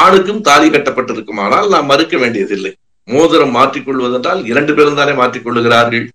[0.00, 2.72] ஆணுக்கும் தாலி கட்டப்பட்டிருக்குமானால் நாம் மறுக்க வேண்டியதில்லை.
[3.08, 6.06] மோதிரம் மாற்றிக்கொள்வதென்றால் இரண்டு பேரும் தானே மாற்றிக்கொள்ளுகிறார்கள்.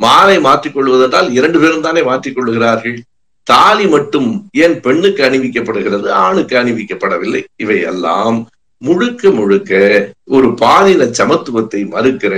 [0.00, 2.98] மாலை மாற்றிக்கொள்வதென்றால் இரண்டு பேரும் தானே மாற்றிக்கொள்ளுகிறார்கள்.
[3.46, 4.28] தாலி மட்டும்
[4.62, 7.42] ஏன் பெண்ணுக்கு அணிவிக்கப்படுகிறது ஆணுக்கு அணிவிக்கப்படவில்லை?
[7.56, 8.38] இவை எல்லாம்
[8.82, 9.72] முழுக்க முழுக்க
[10.36, 12.34] ஒரு பாலின சமத்துவத்தை மறுக்கிற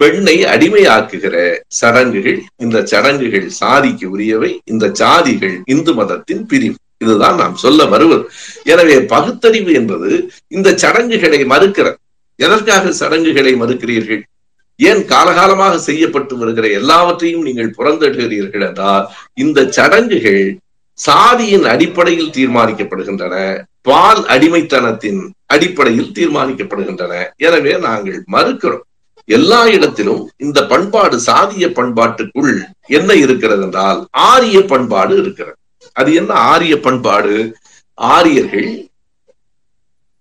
[0.00, 1.36] பெண்ணை அடிமையாக்குகிற
[1.80, 6.76] சடங்குகள் இந்த சடங்குகள் சாதிக்கு உரியவை இந்த சாதிகள் இந்து மதத்தின் பிரிவு.
[7.04, 8.24] இதுதான் நாம் சொல்ல வருவது
[8.72, 10.10] எனவே பகுத்தறிவு என்பது
[10.56, 11.98] இந்த சடங்குகளை மறுக்கிறது
[12.38, 14.22] எதற்காக சடங்குகளை மறுக்கிறீர்கள்?
[14.80, 19.06] ஏன் காலகாலமாக செய்யப்பட்டு வருகிற எல்லாவற்றையும் நீங்கள் புறந்தழுகிறீர்கள் என்றால்
[19.44, 20.42] இந்த சடங்குகள்
[20.98, 23.36] சாதியின் அடிப்படையில் தீர்மானிக்கப்படுகின்றன
[23.88, 25.20] பால் அடிமைத்தனத்தின்
[25.54, 27.14] அடிப்படையில் தீர்மானிக்கப்படுகின்றன.
[27.46, 28.84] எனவே நாங்கள் மறுக்கிறோம்.
[29.28, 32.52] எல்லா இடத்திலும் இந்த பண்பாடு சாதிய பண்பாட்டுக்குள்
[32.86, 35.56] என்ன இருக்கிறது என்றால் ஆரிய பண்பாடு இருக்கிறது.
[35.92, 37.56] அது என்ன ஆரிய பண்பாடு?
[37.94, 38.88] ஆரியர்கள்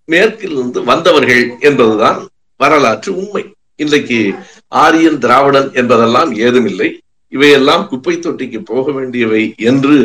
[0.05, 2.19] மேற்கிலிருந்து வந்தவர்கள் என்பதுதான்
[2.57, 3.43] வரலாற்று உண்மை.
[3.75, 4.19] இன்றைக்கு
[4.67, 6.89] ஆரியன் திராவிடன் என்பதெல்லாம் ஏதுமில்லை.
[7.33, 9.95] இவையெல்லாம் குப்பை தொட்டிக்கு போக வேண்டியவை என்று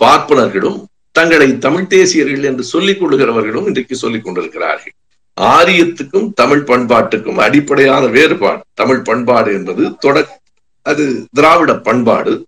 [0.00, 0.80] பார்ப்பனர்களும்
[1.12, 4.94] தங்களை தமிழ் தேசியர்கள் என்று சொல்லிக் கொள்கிறவர்களும் இன்றைக்கு சொல்லிக் கொண்டிருக்கிறார்கள்.
[5.40, 8.62] ஆரியத்துக்கும் தமிழ் பண்பாட்டுக்கும் அடிப்படையான வேறுபாடு.
[8.74, 10.40] தமிழ் பண்பாடு என்பது தொடக்
[10.82, 12.46] அது திராவிட பண்பாடு.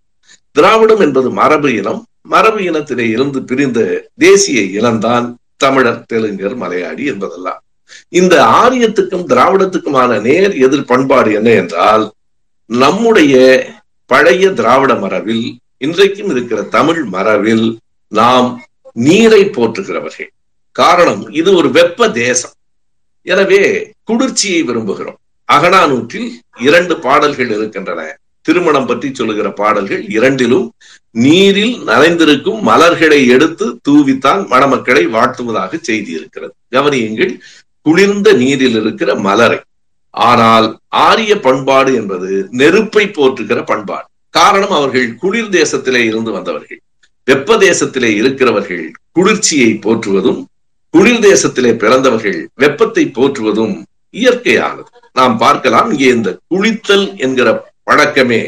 [0.53, 2.07] திராவிடம் என்பது மரபு இனம்.
[2.22, 7.62] மரபு இனத்திலே இருந்து பிரிந்த தேசிய இனம்தான் தமிழர் தெலுங்கர் மலையாளி என்பதெல்லாம்.
[8.09, 12.12] இந்த ஆரியத்துக்கும் திராவிடத்துக்குமான நேர் எதிர் பண்பாடு என்ன என்றால்
[12.66, 13.64] நம்முடைய
[14.07, 20.31] பழைய திராவிட மரபில் இன்றைக்கும் இருக்கிற தமிழ் மரபில் நாம் நீரை போற்றுகிறவர்கள்.
[20.72, 22.51] காரணம் இது ஒரு வெப்ப தேசம்.
[23.27, 23.62] எனவே
[24.09, 25.19] குளிர்ச்சியை விரும்புகிறோம்.
[25.49, 26.29] அகனானூற்றில்
[26.67, 28.01] இரண்டு பாடல்கள் இருக்கின்றன.
[28.47, 30.67] திருமணம் பற்றி சொல்லுகிற பாடல்கள் இரண்டிலும்
[31.25, 36.53] நீரில் நனைந்திருக்கும் மலர்களை எடுத்து தூவித்தான் மணமக்களை வாழ்த்துவதாக செய்தி இருக்கிறது.
[36.75, 37.33] கவனியுங்கள்
[37.87, 39.59] குளிர்ந்த நீரில் இருக்கிற மலரை.
[40.15, 40.69] ஆனால்
[41.07, 44.07] ஆரிய பண்பாடு என்பது நெருப்பை போற்றுகிற பண்பாடு.
[44.35, 46.81] காரணம் அவர்கள் குளிர் தேசத்திலே இருந்து வந்தவர்கள்.
[47.29, 50.41] வெப்ப தேசத்திலே இருக்கிறவர்கள் குளிர்ச்சியை போற்றுவதும்
[50.97, 53.75] குளிர் தேசத்திலே பிறந்தவர்கள் வெப்பத்தை போற்றுவதும்
[54.15, 54.89] இயற்கையானது.
[55.13, 57.49] நாம் பார்க்கலாம் இங்கே இந்த குளித்தல் என்கிற
[57.83, 58.41] பழக்கமே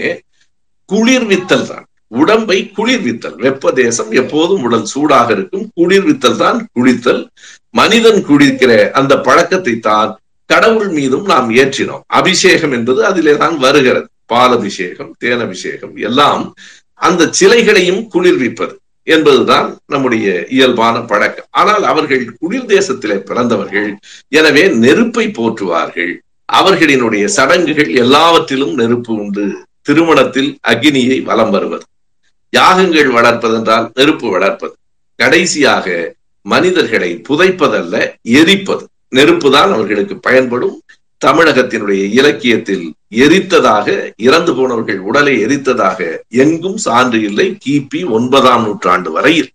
[0.89, 1.85] குளிர்வித்தல் தான்.
[2.21, 5.67] உடம்பை குளிர்வித்தல் வெப்ப தேசம் எப்போதும் உடல் சூடாக இருக்கும்.
[5.81, 7.23] குளிர்வித்தல் தான் குளித்தல்.
[7.71, 12.05] மனிதன் குளிக்கிற அந்த பழக்கத்தை தான் கடவுள் மீதும் நாம் ஏற்றினோம்.
[12.07, 14.07] அபிஷேகம் என்பது அதிலே தான் வருகிறது.
[15.23, 16.43] தேன் அபிஷேகம் எல்லாம்
[16.95, 18.75] அந்த சிலைகளையும் குளிர்விப்பது
[19.16, 21.51] என்பதுதான் நம்முடைய இயல்பான பழக்கம்.
[21.51, 23.88] ஆனால் அவர்கள் குளிர் தேசத்திலே பிறந்தவர்கள்
[24.29, 26.12] எனவே நெருப்பை போற்றுவார்கள்.
[26.53, 29.47] அவர்களினுடைய சடங்குகள் எல்லாவற்றிலும் நெருப்பு உண்டு.
[29.83, 31.85] திருமணத்தில் அக்னியை வலம் வருவது.
[32.51, 34.75] யாகங்கள் வளர்ப்பதென்றால் நெருப்பு வளர்ப்பது.
[35.18, 35.87] கடைசியாக
[36.47, 37.94] மனிதர்களை புதைப்பதல்ல
[38.38, 38.85] எரிப்பது.
[39.09, 40.77] நெருப்பு தான் அவர்களுக்கு பயன்படும்.
[41.25, 47.59] தமிழகத்தினுடைய இலக்கியத்தில் எரித்ததாக இறந்து போனவர்கள் உடலை எரித்ததாக எங்கும் சான்று இல்லை.
[47.66, 49.51] கிபி ஒன்பதாம் நூற்றாண்டு வரையில்.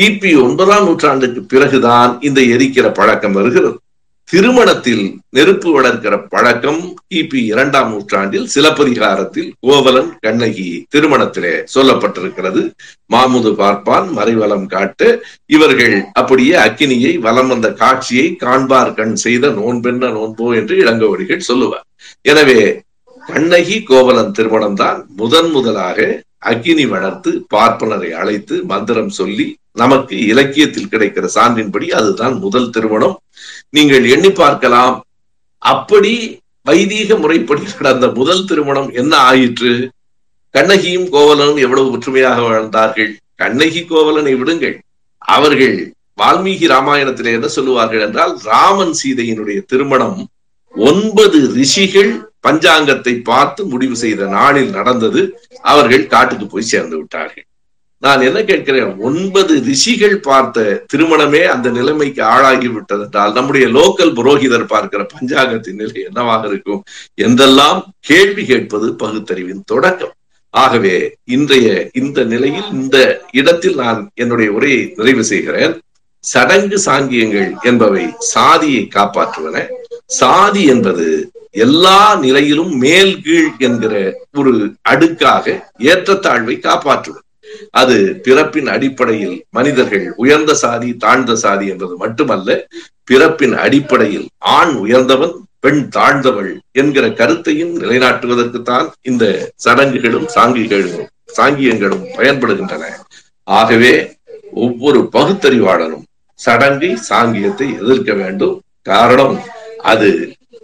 [0.00, 3.78] கிபி ஒன்பதாம் நூற்றாண்டுக்கு பிறகுதான் இந்த எரிக்கிற பழக்கம் வருகிறது.
[4.24, 6.80] திருமணத்தில் நெருப்பு வளர்க்கிற பழக்கம்
[7.14, 12.70] கிபி இரண்டாம் நூற்றாண்டில் சிலப்பதிகாரத்தில் கோவலன் கண்ணகி திருமணத்திலே சொல்லப்பட்டிருக்கிறது.
[13.12, 20.54] மாமுது பார்ப்பான் மறைவலம் காட்டு இவர்கள் அப்படியே அக்கினியை வலம் வந்த காட்சியை காண்பார் கண் செய்த நோன்பென்ன நோன்போ
[20.54, 21.86] என்று இளங்கோவடிகள் சொல்லுவார்.
[22.22, 22.84] எனவே
[23.26, 31.28] கண்ணகி கோவலன் திருமணம் தான் முதன் முதலாக அக்னி வளர்த்து பார்ப்பனரை அழைத்து மந்திரம் சொல்லி நமக்கு இலக்கியத்தில் கிடைக்கிற
[31.34, 33.16] சான்றின்படி அதுதான் முதல் திருமணம்.
[33.70, 35.04] நீங்கள் எண்ணி பார்க்கலாம்.
[35.58, 39.90] அப்படி வைதீக முறைப்படி நடந்த முதல் திருமணம் என்ன ஆயிற்று?
[40.50, 43.12] கண்ணகியும் கோவலனும் எவ்வளவு ஒற்றுமையாக வாழ்ந்தார்கள்?
[43.34, 44.76] கண்ணகி கோவலனை விடுங்கள்.
[45.18, 45.76] அவர்கள்
[46.20, 50.28] வால்மீகி ராமாயணத்திலே என்ன சொல்லுவார்கள் என்றால் ராமன் சீதையினுடைய திருமணம்
[50.74, 52.12] ஒன்பது ரிஷிகள்
[52.46, 55.22] பஞ்சாங்கத்தை பார்த்து முடிவு செய்த நாளில் நடந்தது
[55.72, 57.46] அவர்கள் காட்டுக்கு போய் சேர்ந்து விட்டார்கள்.
[58.02, 58.90] நான் என்ன கேட்கிறேன்?
[59.06, 66.02] ஒன்பது ரிஷிகள் பார்த்த திருமணமே அந்த நிலைமைக்கு ஆளாகி விட்டது என்றால் நம்முடைய லோக்கல் புரோகிதர் பார்க்கிற பஞ்சாங்கத்தின் நிலை
[66.08, 66.82] என்னவாக இருக்கும்?
[67.26, 70.14] என்றெல்லாம் கேள்வி கேட்பது பகுத்தறிவின் தொடக்கம்.
[70.54, 70.94] ஆகவே
[71.36, 72.96] இன்றைய இந்த நிலையில் இந்த
[73.30, 75.74] இடத்தில் நான் என்னுடைய உரையை நிறைவு செய்கிறேன்.
[76.24, 78.04] சடங்கு சாங்கியங்கள் என்பவை
[78.34, 79.56] சாதியை காப்பாற்றுவன.
[80.20, 81.06] சாதி என்பது
[81.56, 83.94] எல்லா நிலையிலும் மேல் கீழ் என்கிற
[84.32, 84.52] ஒரு
[84.88, 87.22] அடுக்காக ஏற்றத்தாழ்வை காப்பாற்றுவது
[87.70, 92.66] அது பிறப்பின் அடிப்படையில் மனிதர்கள் உயர்ந்த சாதி தாழ்ந்த சாதி என்பது மட்டுமல்ல
[93.04, 99.24] பிறப்பின் அடிப்படையில் ஆண் உயர்ந்தவன் பெண் தாழ்ந்தவள் என்கிற கருத்தையும் நிலைநாட்டுவதற்குத்தான் இந்த
[99.56, 102.84] சடங்குகளும் சாங்கிகளும் சாங்கியங்களும் பயன்படுகின்றன.
[103.48, 103.94] ஆகவே
[104.52, 106.04] ஒவ்வொரு பகுத்தறிவாளரும்
[106.40, 108.56] சடங்கை சாங்கியத்தை எதிர்க்க வேண்டும்.
[108.82, 109.36] காரணம்
[109.82, 110.10] அது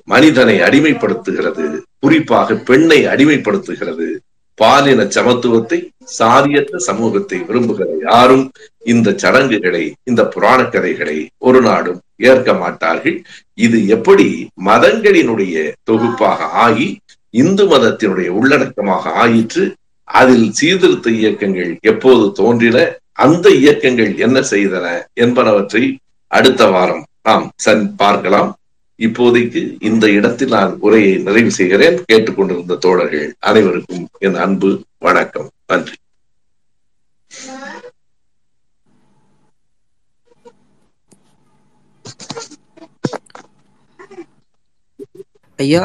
[0.08, 1.64] மனிதனை அடிமைப்படுத்துகிறது.
[1.98, 4.06] குறிப்பாக பெண்ணை அடிமைப்படுத்துகிறது.
[4.58, 5.78] பாலின சமத்துவத்தை
[6.18, 8.44] சாதியற்ற சமூகத்தை விரும்புகிற யாரும்
[8.92, 13.16] இந்த சடங்குகளை இந்த புராண கதைகளை ஒரு நாடும் ஏற்க மாட்டார்கள்.
[13.54, 14.26] இது எப்படி
[14.64, 15.56] மதங்களினுடைய
[15.90, 16.88] தொகுப்பாக ஆகி
[17.30, 19.64] இந்து மதத்தினுடைய உள்ளடக்கமாக ஆயிற்று
[20.08, 22.78] அதில் சீர்திருத்த இயக்கங்கள் எப்போது தோன்றின
[23.24, 25.82] அந்த இயக்கங்கள் என்ன செய்தன என்பனவற்றை
[26.30, 28.50] அடுத்த வாரம் நாம் சன் பார்க்கலாம்.
[28.98, 31.96] இப்போதைக்கு இந்த இடத்தில் நான் உரையை நிறைவு செய்கிறேன்.
[32.04, 35.50] கேட்டுக்கொண்டிருந்த தோழர்கள் அனைவருக்கும் என் அன்பு வணக்கம்.
[35.66, 35.96] நன்றி.
[45.56, 45.82] ஐயா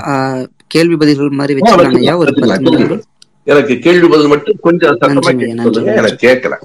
[0.74, 3.06] கேள்வி பதில்கள் மாதிரி வச்சுக்கலாம் ஐயா ஒரு பத்து
[3.44, 5.22] எனக்கு கேள்வி பதில் மட்டும் கொஞ்சம் சத்தமா
[5.66, 5.94] சொல்லுங்க.
[6.02, 6.56] எனக்கு கேட்கல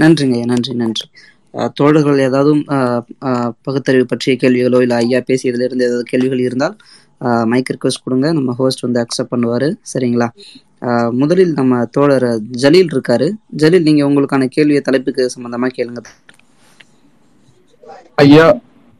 [0.00, 1.06] நன்றிங்க ஐயா நன்றி நன்றி.
[1.78, 2.50] தோழர்கள் ஏதாவது
[3.66, 6.74] பகுத்தறிவு பற்றிய கேள்விகளோ இல்லை ஐயா பேசியதுல இருந்து ஏதாவது கேள்விகள் இருந்தால்
[7.52, 8.26] மைக் ரிக்வஸ்ட் கொடுங்க.
[8.32, 9.68] நம்ம ஹோஸ்ட் வந்து அக்செப்ட் பண்ணுவாரு.
[9.92, 10.28] சரிங்களா?
[10.86, 12.26] ஆஹ், முதலில் நம்ம தோழர்
[12.62, 13.26] ஜலீல் இருக்காரு.
[13.62, 16.02] ஜலீல் நீங்க உங்களுக்கான கேள்வியை தலைப்புக்கு சம்பந்தமா கேளுங்க.
[18.24, 18.46] ஐயா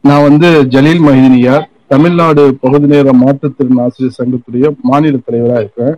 [0.03, 5.95] நான் வந்து ஜலீல் மஹினியார் தமிழ்நாடு பகுதி நேர மாற்றுத்திறன் ஆசிரியர் சங்கத்துடைய மாநில தலைவரா இருக்கேன்.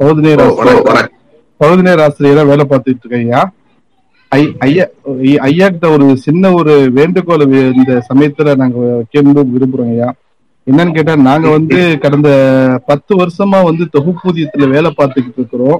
[0.00, 0.40] பகுதி நேர.
[1.60, 3.42] பகுதி நேர ஆசிரியரா வேலை பார்த்துட்டு இருக்கேன் ஐயா.
[4.32, 4.84] ஐயா
[5.48, 7.44] ஐயா கிட்ட ஒரு சின்ன ஒரு வேண்டுகோள்
[7.80, 8.78] இந்த சமயத்துல நாங்க
[9.12, 10.08] கேட்க விரும்புறோம் ஐயா.
[10.66, 12.28] என்னன்னு கேட்டா நாங்க வந்து கடந்த
[12.86, 15.78] பத்து வருஷமா வந்து தொகுப்பூதியத்துல வேலை பார்த்துக்கிட்டு இருக்கிறோம்.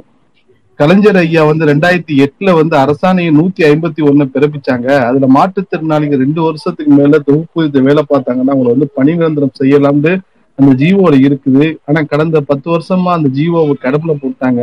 [0.78, 4.88] கலைஞர் ஐயா வந்து ரெண்டாயிரத்தி எட்டுல வந்து அரசாணையை நூத்தி ஐம்பத்தி ஒண்ணு பிறப்பிச்சாங்க.
[5.08, 10.12] அதுல மாற்றுத்திறனாளிகள் ரெண்டு வருஷத்துக்கு மேல தொகுப்பூதியத்தை வேலை பார்த்தாங்கன்னா அவங்களை வந்து பணி நிரந்தரம் செய்யலாம்னு
[10.58, 11.64] அந்த ஜீவோல இருக்குது.
[11.88, 14.60] ஆனா கடந்த பத்து வருஷமா அந்த ஜீவோவை கடப்புல போட்டாங்க.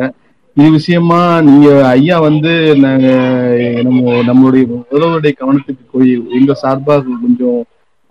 [0.58, 3.08] இது விஷயமா நீங்க ஐயா வந்து நாங்க
[3.84, 7.60] நம்ம நம்மளுடைய முதல்வருடைய கவனத்துக்கு போய் எங்க சார்பாக கொஞ்சம்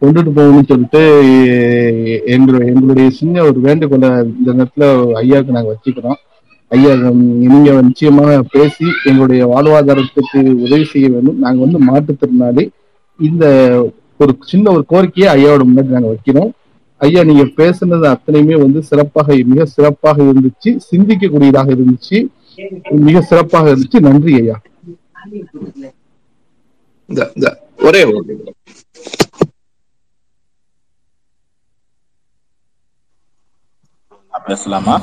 [0.02, 1.02] கொண்டுட்டு போகணும்னு சொல்லிட்டு
[2.26, 6.18] எங்களுடைய எங்களுடைய சின்ன ஒரு வேண்டுகோளை இந்த நேரத்துல ஐயாவுக்கு நாங்க வச்சுக்கிறோம்.
[6.68, 6.92] ஐயா
[7.52, 11.38] நீங்க நிச்சயமாக பேசி எங்களுடைய வாழ்வாதாரத்துக்கு உதவி செய்ய வேண்டும்.
[11.38, 12.64] நாங்க வந்து மாற்றுத்திறனாளி.
[13.18, 13.44] இந்த
[14.18, 16.50] ஒரு சின்ன ஒரு கோரிக்கையை ஐயாவோட முன்னாடி நாங்க வைக்கிறோம்.
[17.04, 20.70] ஐயா நீங்க பேசுனது அத்தனையுமே வந்து சிறப்பாக மிக சிறப்பாக இருந்துச்சு.
[20.90, 22.18] சிந்திக்கக்கூடியதாக இருந்துச்சு.
[23.06, 24.00] மிக சிறப்பாக இருந்துச்சு.
[24.08, 24.56] நன்றி ஐயா.
[27.88, 28.02] ஒரே
[34.46, 34.94] பேசலாமா?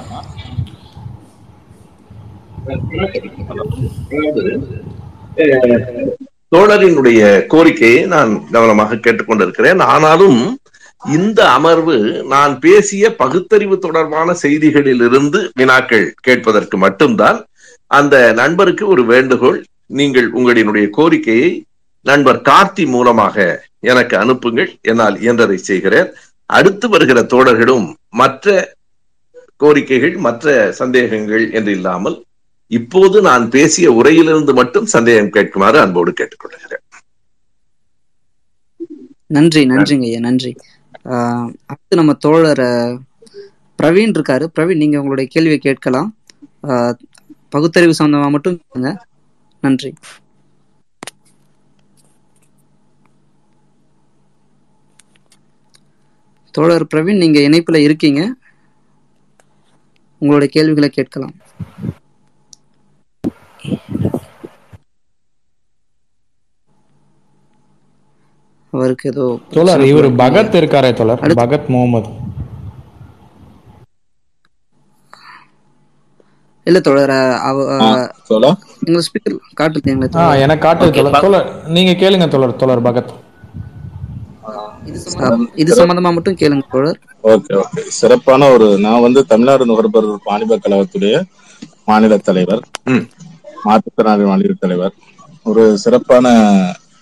[6.56, 9.82] தோழரினுடைய கோரிக்கையை நான் கவனமாக கேட்டுக்கொண்டிருக்கிறேன்.
[9.94, 10.40] ஆனாலும்
[11.02, 11.96] இந்த அமர்வு
[12.28, 17.40] நான் பேசிய பகுத்தறிவு தொடர்பான செய்திகளில் இருந்து வினாக்கள் கேட்பதற்கு மட்டும்தான்
[17.88, 21.52] அந்த நண்பருக்கு ஒரு வேண்டுகோள் நீங்கள் உங்களினுடைய கோரிக்கையை
[22.06, 26.10] நண்பர் கார்த்தி மூலமாக எனக்கு அனுப்புங்கள் என்னால் இயன்றதை செய்கிறேன்.
[26.50, 28.76] அடுத்து வருகிற தோழர்களும் மற்ற
[29.58, 32.18] கோரிக்கைகள் மற்ற சந்தேகங்கள் என்று இல்லாமல்
[32.68, 36.84] இப்போது நான் பேசிய உரையிலிருந்து மட்டும் சந்தேகம் கேட்குமாறு அன்போடு கேட்டுக்கொள்கிறேன்.
[39.38, 40.52] நன்றி நன்றிங்க ஐயா நன்றி.
[41.04, 42.60] அடுத்து நம்ம தோழர்
[43.84, 44.48] பிரவீன் இருக்காரு.
[44.60, 46.18] பிரவீன் நீங்க உங்களுடைய கேள்வியை கேட்கலாம்.
[46.64, 46.98] ஆஹ்
[47.50, 48.62] பகுத்தறிவு சம்பந்தமா மட்டும்
[49.62, 49.94] நன்றி.
[56.52, 58.36] தோழர் பிரவீன் நீங்க இணைப்புல இருக்கீங்க.
[60.20, 61.34] உங்களுடைய கேள்விகளை கேட்கலாம்.
[68.74, 72.10] அவருக்கு ஏதோ தோழர் இவர் பகத் இருக்காரே தோழர் பகத் முகமது.
[76.68, 77.10] இல்ல தோழர்
[77.42, 77.58] அவ
[78.82, 80.40] எங்க ஸ்பீக்கர் காட்டுது தோழர்.
[80.40, 81.22] எனக்கு காட்டுது Okay, தோழர்.
[81.22, 83.12] தோழர் நீங்க கேளுங்க தோழர் தோழர் பகத்.
[84.86, 87.00] இது சம்பந்தமா- இது சம்பந்தமா மட்டும் கேளுங்க தோழர்.
[87.24, 87.80] Okay okay.
[87.94, 91.16] சிறப்பான ஒரு நான் வந்து தமிழ்நாடு நுகர்பொருள் வாணிப கழகத்துடைய
[91.86, 92.62] மாநில தலைவர்.
[92.86, 93.06] ம்.
[93.66, 94.94] மாற்றுத்திறனாளி மாநில தலைவர்.
[95.44, 96.28] ஒரு சிறப்பான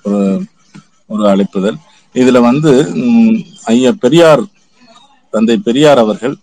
[0.04, 0.20] ஒரு
[1.10, 1.78] ஒரு அழைப்புதல்.
[2.15, 2.72] இதுல வந்து
[3.65, 4.43] ஐயா பெரியார்
[5.34, 6.36] தந்தை பெரியார் அவர்கள்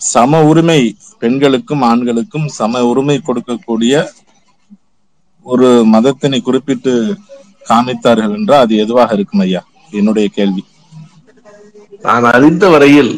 [0.00, 0.80] சம உரிமை
[1.18, 3.94] பெண்களுக்கும் ஆண்களுக்கும் சம உரிமை கொடுக்கக்கூடிய
[5.46, 6.92] ஒரு மதத்தினை குறிப்பிட்டு
[7.66, 9.60] காமித்தார்கள் என்றால் அது எதுவாக இருக்கும் ஐயா?
[9.92, 10.62] என்னுடைய கேள்வி.
[12.04, 13.12] நான் அறிந்த வரையில்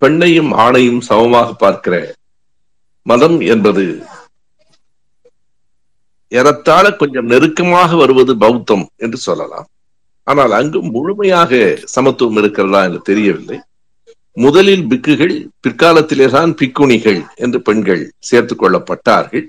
[0.00, 1.94] பெண்ணையும் ஆணையும் சமமாக பார்க்கிற
[3.06, 3.84] மதம் என்பது
[6.30, 9.66] ஏறத்தாழ கொஞ்சம் நெருக்கமாக வருவது பௌத்தம் என்று சொல்லலாம்.
[10.26, 13.58] ஆனால் அங்கு முழுமையாக சமத்துவம் இருக்கிறதா என்று தெரியவில்லை.
[14.36, 19.46] முதலில் பிக்குகள் பிற்காலத்திலேதான் பிக்குணிகள் என்று பெண்கள் சேர்த்துக் கொள்ளப்பட்டார்கள்.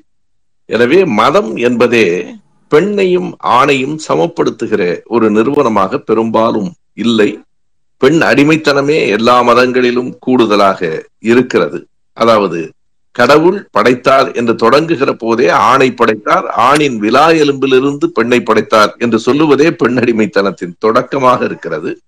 [0.70, 2.06] எனவே மதம் என்பதே
[2.72, 7.30] பெண்ணையும் ஆணையும் சமப்படுத்துகிற ஒரு நிறுவனமாக பெரும்பாலும் இல்லை.
[7.98, 10.80] பெண் அடிமைத்தனமே எல்லா மதங்களிலும் கூடுதலாக
[11.20, 11.80] இருக்கிறது.
[12.18, 12.60] அதாவது
[13.12, 16.48] கடவுள் படைத்தார் என்று தொடங்குகிற போதே ஆணை படைத்தார்.
[16.48, 22.00] ஆணின் விலா எலும்பிலிருந்து பெண்ணை படைத்தார் என்று சொல்லுவதே பெண் அடிமைத்தனத்தின் தொடக்கமாக இருக்கிறது.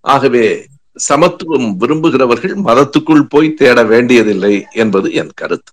[0.00, 5.72] ஆகவே சமத்துவம் விரும்புகிறவர்கள் மதத்துக்குள் போய் தேட வேண்டியதில்லை என்பது என் கருத்து.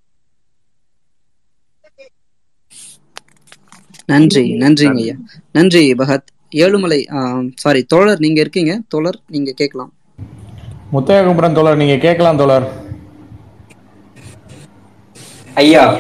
[4.06, 5.14] நன்றி நன்றிங்க ஐயா.
[5.52, 6.30] நன்றி பகத்.
[6.56, 7.00] ஏழுமலை
[7.56, 8.82] சாரி தோழர் நீங்க இருக்கீங்க.
[8.88, 9.94] தோழர் நீங்க கேட்கலாம்.
[10.94, 12.83] முத்தையகுமரன் தோழர் நீங்க கேட்கலாம் தோழர்.
[15.56, 15.98] ஐயா.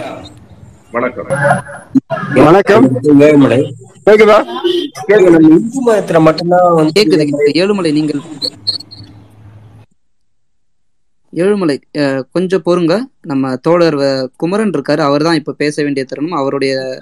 [0.91, 1.25] வணக்கம்.
[2.33, 3.01] வணக்கம்.
[3.03, 3.71] ஏழுமலை.
[4.05, 4.37] கேக்குதா?
[5.07, 5.29] கேக்குது.
[5.29, 7.51] நம்ம இந்து மதத்துல மட்டும்தான் வந்து கேக்குது.
[7.53, 8.21] ஏழுமலை நீங்கள்.
[11.35, 11.77] ஏழுமலை
[12.31, 12.99] கொஞ்சம் பொறுங்க.
[13.21, 14.99] நம்ம தோழர் குமரன் இருக்காரு.
[14.99, 16.39] அவர் தான் இப்ப பேச வேண்டிய தருணம்.
[16.39, 16.99] அவருடைய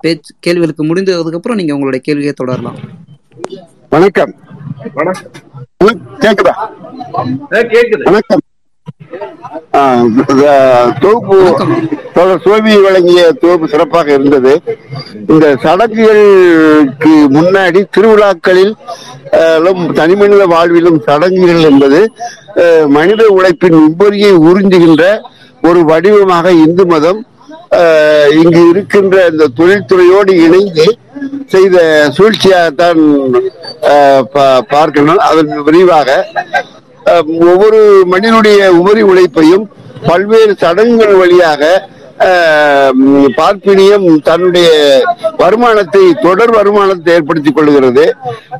[0.00, 2.78] பேச்சு கேள்விகளுக்கு முடிந்ததுக்கு அப்புறம் நீங்க உங்களுடைய கேள்வியை தொடரலாம்.
[3.90, 4.34] வணக்கம்.
[4.94, 5.30] வணக்கம்.
[6.18, 6.52] கேக்குதா?
[7.50, 8.02] கேக்குது.
[8.02, 8.43] வணக்கம்.
[11.02, 11.36] தொகுப்பு
[12.44, 14.52] சோமி வழங்கிய தொகுப்பு சிறப்பாக இருந்தது.
[15.32, 18.74] இந்த சடங்குகளுக்கு முன்னாடி திருவிழாக்களில்
[19.98, 22.00] தனிமனித வாழ்விலும் சடங்குகள் என்பது
[22.96, 25.04] மனித உழைப்பின் உபரியை உறிஞ்சுகின்ற
[25.68, 27.20] ஒரு வடிவமாக இந்து மதம்
[28.42, 30.86] இங்கு இருக்கின்ற இந்த தொழில்துறையோடு இணைந்து
[31.52, 31.76] செய்த
[32.16, 33.00] சூழ்ச்சியாகத்தான்
[34.74, 35.20] பார்க்கணும்.
[35.28, 36.08] அதன் விரிவாக
[37.50, 37.80] ஒவ்வொரு
[38.12, 39.66] மனிதனுடைய உபரி உழைப்பையும்
[40.08, 41.62] பல்வேறு சடங்குகள் வழியாக
[43.38, 44.68] பார்ப்பினியம் தன்னுடைய
[45.40, 48.04] வருமானத்தை தொடர் வருமானத்தை ஏற்படுத்திக் கொள்கிறது.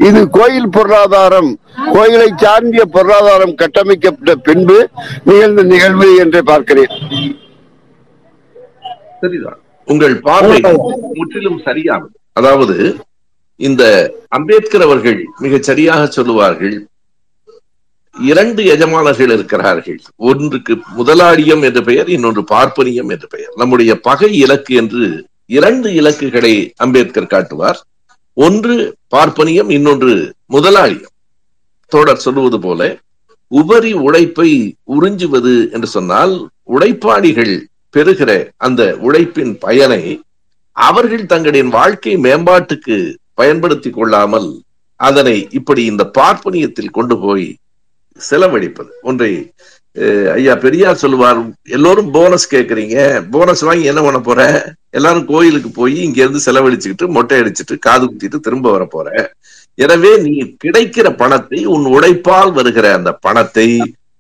[0.09, 1.51] இது கோயில் பொருளாதாரம்
[1.95, 4.79] கோயிலை சார்ந்திய பொருளாதாரம் கட்டமைக்கப்பட்ட பின்பு
[5.29, 6.95] நிகழ்ந்த நிகழ்வு என்று பார்க்கிறேன்.
[9.23, 10.59] சரிதான் உங்கள் பார்வை
[11.21, 12.77] முற்றிலும் சரியானது அதாவது
[13.61, 13.83] இந்த
[14.39, 16.77] அம்பேத்கர் அவர்கள் மிகச் சரியாக சொல்லுவார்கள்
[18.17, 20.01] இரண்டு எஜமானர்கள் இருக்கிறார்கள்.
[20.17, 23.53] ஒன்றுக்கு முதலாளியம் என்ற பெயர் இன்னொன்று பார்ப்பனியம் என்ற பெயர்.
[23.57, 27.81] நம்முடைய பகை இலக்கு என்று இரண்டு இலக்குகளை அம்பேத்கர் காட்டுவார்.
[28.35, 31.13] ஒன்று பார்ப்பனியம் இன்னொன்று முதலாளியம்.
[31.89, 32.99] தொடர் சொல்லுவது போல
[33.49, 40.23] உபரி உழைப்பை உறிஞ்சுவது என்று சொன்னால் உழைப்பாளிகள் பெறுகிற அந்த உழைப்பின் பயனை
[40.73, 44.63] அவர்கள் தங்களின் வாழ்க்கை மேம்பாட்டுக்கு பயன்படுத்தி கொள்ளாமல்
[44.97, 47.57] அதனை இப்படி இந்த பார்ப்பனியத்தில் கொண்டு போய்
[48.21, 48.91] செலவழிப்பது.
[49.11, 49.31] ஒன்றை
[50.37, 51.41] ஐயா பெரியார் சொல்லுவார்
[51.77, 52.97] எல்லோரும் போனஸ் கேட்குறீங்க
[53.35, 54.41] போனஸ் வாங்கி என்ன பண்ண போற?
[54.99, 59.09] எல்லாரும் கோயிலுக்கு போய் இங்க இருந்து செலவழிச்சுக்கிட்டு மொட்டை அடிச்சுட்டு காது குத்திட்டு திரும்ப வர போற.
[59.85, 60.33] எனவே நீ
[60.65, 63.69] கிடைக்கிற பணத்தை உன் உழைப்பால் வருகிற அந்த பணத்தை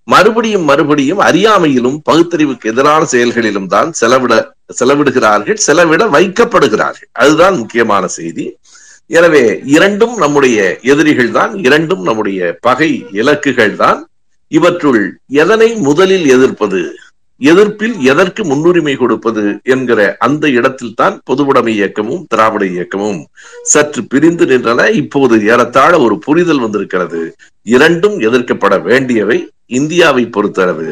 [0.09, 4.35] மறுபடியும் மறுபடியும் அறியாமையிலும் பகுத்தறிவுக்கு எதிரான செயல்களிலும் தான் செலவிட
[4.80, 7.11] செலவிடுகிறார்கள் செலவிட வைக்கப்படுகிறார்கள்.
[7.22, 8.44] அதுதான் முக்கியமான செய்தி.
[9.10, 9.44] எனவே
[9.76, 10.58] இரண்டும் நம்முடைய
[10.92, 14.00] எதிரிகள் தான் இரண்டும் நம்முடைய பகை இலக்குகள் தான்.
[14.52, 15.02] இவற்றுள்
[15.42, 16.80] எதனை முதலில் எதிர்ப்பது
[17.40, 23.20] எதிர்ப்பில் எதற்கு முன்னுரிமை கொடுப்பது என்கிற அந்த இடத்தில் தான் பொதுவுடைமை இயக்கமும் திராவிட இயக்கமும்
[23.62, 24.86] சற்று பிரிந்து நின்றன.
[25.02, 27.22] இப்போது ஏறத்தாழ ஒரு புரிதல் வந்திருக்கிறது.
[27.66, 29.38] இரண்டும் எதிர்க்கப்பட வேண்டியவை
[29.80, 30.88] இந்தியாவை பொறுத்தளவு.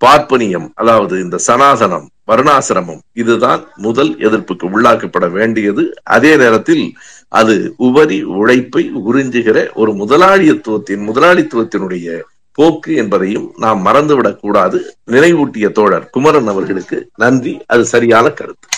[0.00, 5.94] பார்ப்பனியம் அதாவது இந்த சனாதனம் வருணாசிரமம் இதுதான் முதல் எதிர்ப்புக்கு உள்ளாக்கப்பட வேண்டியது.
[6.02, 6.94] அதே நேரத்தில்
[7.28, 12.20] அது உபரி உழைப்பை உறிஞ்சுகிற ஒரு முதலாளித்துவத்தின் முதலாளித்துவத்தினுடைய
[12.52, 14.96] போக்கு என்பதையும் நாம் மறந்துவிடக் கூடாது.
[15.06, 17.60] நினைவூட்டிய தோழர் குமரன் அவர்களுக்கு நன்றி.
[17.66, 18.68] அது சரியான கருத்து.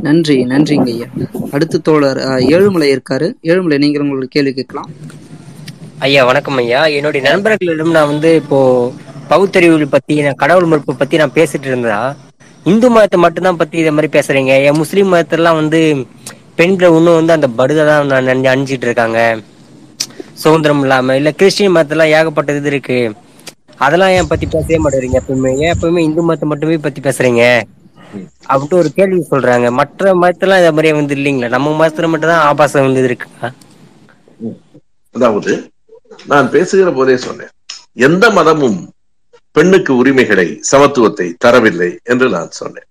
[0.00, 1.04] நன்றி நன்றிங்க ஐயா.
[1.50, 3.32] அடுத்து தோழர் ஏழுமலை இருக்காரு.
[3.42, 4.90] ஏழுமலை நீங்கள் உங்களுடைய கேள்வி கேட்கலாம்.
[5.98, 6.86] ஐயா வணக்கம் ஐயா.
[6.86, 8.92] என்னுடைய நண்பர்களிடம் நான் வந்து இப்போ
[9.30, 11.98] பகுத்தறிவு பத்தி நான் கடவுள் மறுப்பு பத்தி நான் பேசிட்டு இருந்தா
[12.70, 14.52] இந்து மதத்தை மட்டும்தான் பத்தி இதை மாதிரி பேசுறீங்க.
[14.66, 15.80] என் முஸ்லீம் மதத்திலாம் வந்து
[16.58, 19.18] பெண்கள் இன்னும் வந்து அந்த படுதை தான் நான் அணிஞ்சிட்டு இருக்காங்க.
[20.42, 22.98] சுதந்திரம் இல்லாம இல்ல கிறிஸ்டின் மதத்தெல்லாம் ஏகப்பட்ட இது இருக்கு.
[23.84, 25.52] அதெல்லாம் ஏன் பத்தி பேசவே மாட்டேறீங்க எப்பவுமே?
[25.62, 27.42] ஏன் எப்பவுமே இந்து மதத்தை மட்டுமே பத்தி பேசுறீங்க?
[28.48, 29.68] அப்படின்ட்டு ஒரு கேள்வி சொல்றாங்க.
[29.80, 31.52] மற்ற மதத்தெல்லாம் இதை மாதிரியே வந்து இல்லைங்களா?
[31.56, 33.28] நம்ம மதத்துல மட்டும் தான் ஆபாசம் வந்து இருக்கு
[35.14, 35.52] அதாவது
[36.32, 37.52] நான் பேசுகிற போதே சொன்னேன்.
[38.06, 38.78] எந்த மதமும்
[39.54, 42.88] பெண்ணுக்கு உரிமைகளை சமத்துவத்தை தரவில்லை என்று நான் சொன்னேன்.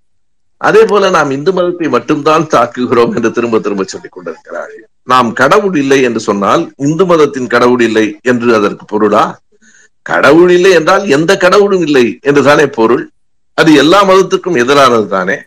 [0.58, 4.86] அதே போல நாம் இந்து மதத்தை மட்டும்தான் தாக்குகிறோம் என்று திரும்ப திரும்ப சொல்லிக் கொண்டிருக்கிறார்கள்.
[5.04, 9.42] நாம் கடவுள் இல்லை என்று சொன்னால் இந்து மதத்தின் கடவுள் இல்லை என்று அதற்கு பொருளா?
[10.02, 13.04] கடவுள் இல்லை என்றால் எந்த கடவுளும் இல்லை என்றுதானே பொருள்?
[13.54, 15.38] அது எல்லா மதத்துக்கும் எதிரானது தானே.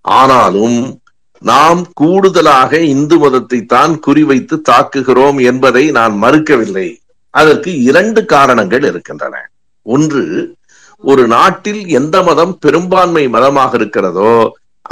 [0.00, 1.00] ஆனாலும்
[1.42, 6.88] நாம் கூடுதலாக இந்து மதத்தை தான் குறிவைத்து தாக்குகிறோம் என்பதை நான் மறுக்கவில்லை.
[7.30, 9.34] அதற்கு இரண்டு காரணங்கள் இருக்கின்றன.
[9.86, 10.22] ஒன்று
[11.04, 14.34] ஒரு நாட்டில் எந்த மதம் பெரும்பான்மை மதமாக இருக்கிறதோ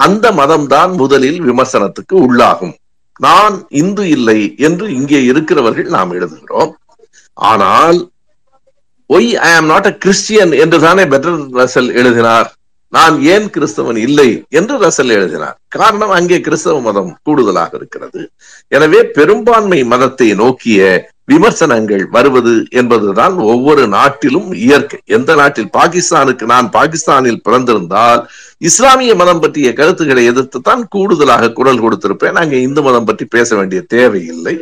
[0.06, 2.74] அந்த மதம்தான் முதலில் விமர்சனத்துக்கு உள்ளாகும்.
[3.20, 6.72] நான் இந்து இல்லை என்று இங்கே இருக்கிறவர்கள் நாம் எழுதுகிறோம்.
[7.38, 7.98] ஆனால்
[9.10, 12.48] Y I am not a Christian என்று தானே பெட்டர் ரசல் எழுதினார்.
[12.92, 14.28] நான் ஏன் கிறிஸ்தவன் இல்லை
[14.58, 15.56] என்று ரசல் எழுதினார்.
[15.76, 18.20] காரணம் அங்கே கிறிஸ்தவ மதம் கூடுதலாக இருக்கிறது.
[18.76, 20.80] எனவே பெரும்பான்மை மதத்தை நோக்கிய
[21.28, 24.98] விமர்சனங்கள் வருவது என்பதுதான் ஒவ்வொரு நாட்டிலும் இயற்கை.
[25.16, 25.70] எந்த நாட்டில்?
[25.78, 28.22] பாகிஸ்தானுக்கு நான் பாகிஸ்தானில் பிறந்திருந்தால்
[28.68, 32.38] இஸ்லாமிய மதம் பற்றிய கருத்துக்களை எதிர்த்து தான் கூடுதலாக குரல் கொடுத்திருப்பேன்.
[32.42, 34.56] அங்கே இந்து மதம் பற்றி பேச வேண்டிய தேவையில்லை.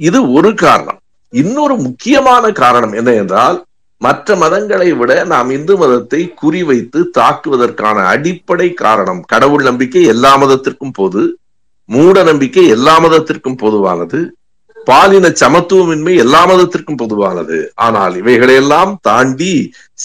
[0.00, 0.98] இது ஒரு காரணம்.
[1.32, 3.58] இன்னொரு முக்கியமான காரணம் என்ன என்றால்
[4.00, 11.22] மற்ற மதங்களை விட நாம் இந்து மதத்தை குறிவைத்து தாக்குவதற்கான அடிப்படை காரணம் கடவுள் நம்பிக்கை எல்லா மதத்திற்கும் பொது
[11.88, 14.20] மூட நம்பிக்கை எல்லா மதத்திற்கும் பொதுவானது.
[14.88, 17.58] பாலின சமத்துவமின்மை எல்லா மதத்திற்கும் பொதுவானது.
[17.86, 19.54] ஆனால் இவைகளையெல்லாம் தாண்டி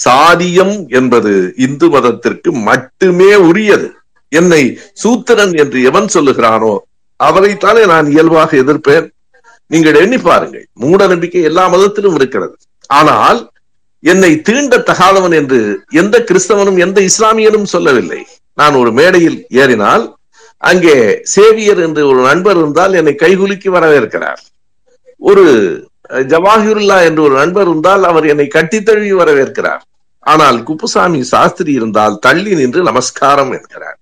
[0.06, 1.34] சாதியம் என்பது
[1.66, 3.88] இந்து மதத்திற்கு மட்டுமே உரியது.
[4.32, 4.64] என்னை
[5.04, 6.74] சூத்திரன் என்று எவன் சொல்லுகிறானோ
[7.20, 9.08] அவரைத்தானே நான் இயல்பாக எதிர்ப்பேன்.
[9.72, 12.56] நீங்கள் எண்ணி பாருங்கள் மூட நம்பிக்கை எல்லா மதத்திலும் இருக்கிறது.
[13.00, 13.40] ஆனால்
[14.04, 15.60] என்னை தீண்ட தகாதவன் என்று
[16.02, 18.22] எந்த கிறிஸ்தவனும் எந்த இஸ்லாமியனும் சொல்லவில்லை.
[18.60, 20.06] நான் ஒரு மேடையில் ஏறினால்
[20.70, 20.96] அங்கே
[21.34, 24.42] சேவியர் என்று ஒரு நண்பர் இருந்தால் என்னை கைகுலுக்கி வரவேற்கிறார்.
[25.22, 25.46] ஒரு
[26.32, 29.82] ஜவாஹிருல்லா என்று ஒரு நண்பர் இருந்தால் அவர் என்னை கட்டி தழுவி வரவேற்கிறார்.
[30.26, 33.98] ஆனால் குப்புசாமி சாஸ்திரி இருந்தால் தள்ளி நின்று நமஸ்காரம் என்கிறார்.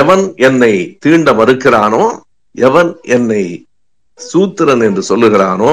[0.00, 0.72] எவன் என்னை
[1.04, 2.04] தீண்ட மறுக்கிறானோ
[2.54, 3.42] எவன் என்னை
[4.18, 5.72] சூத்திரன் என்று சொல்லுகிறானோ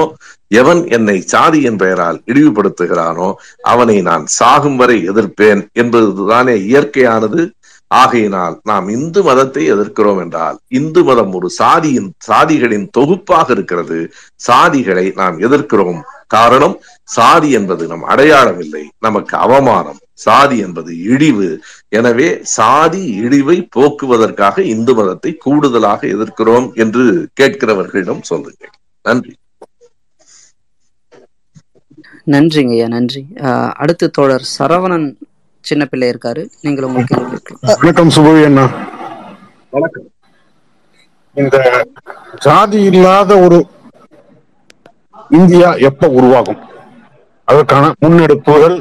[0.60, 3.28] எவன் என்னை சாதியின் பெயரால் இழிவுபடுத்துகிறானோ
[3.72, 7.40] அவனை நான் சாகும் வரை எதிர்ப்பேன் என்பதுதானே இயற்கையானது.
[7.88, 14.12] ஆகையினால் நாம் இந்து மதத்தை எதிர்க்கிறோம் என்றால் இந்து மதம் ஒரு சாதியின் சாதிகளின் தொகுப்பாக இருக்கிறது.
[14.34, 16.00] சாதிகளை நாம் எதிர்க்கிறோம்.
[16.26, 19.98] காரணம் சாதி என்பது நம் அடையாளம் இல்லை நமக்கு அவமானம்.
[20.12, 21.62] சாதி என்பது இழிவு.
[21.88, 28.70] எனவே சாதி இழிவை போக்குவதற்காக இந்து மதத்தை கூடுதலாக எதிர்க்கிறோம் என்று கேட்கிறவர்களிடம் சொல்லுங்கள்.
[29.02, 29.34] நன்றி.
[32.26, 33.26] நன்றிங்க ஐயா நன்றி.
[33.34, 35.14] ஆஹ் அடுத்து தோழர் சரவணன்
[35.70, 36.42] சின்ன பிள்ளை இருக்காரு.
[36.64, 37.80] நீங்கள் உங்க கேள்வி கேட்கலாம்.
[37.80, 38.64] வணக்கம் சுபவி அண்ணா.
[39.76, 40.06] வணக்கம்.
[41.40, 41.56] இந்த
[42.46, 43.58] ஜாதி இல்லாத ஒரு
[45.38, 46.60] இந்தியா எப்ப உருவாகும்?
[47.48, 48.76] அதற்கான முன்னெடுப்புகள்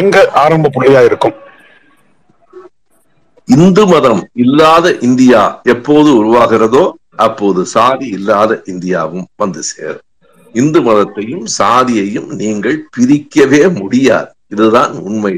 [0.00, 1.36] எங்க ஆரம்ப புள்ளியா இருக்கும்?
[3.56, 5.42] இந்து மதம் இல்லாத இந்தியா
[5.74, 6.84] எப்போது உருவாகிறதோ
[7.24, 10.06] அப்போது சாதி இல்லாத இந்தியாவும் வந்து சேரும்.
[10.60, 14.30] இந்து மதத்தையும் சாதியையும் நீங்கள் பிரிக்கவே முடியாது.
[14.54, 15.34] இதுதான் உண்மை.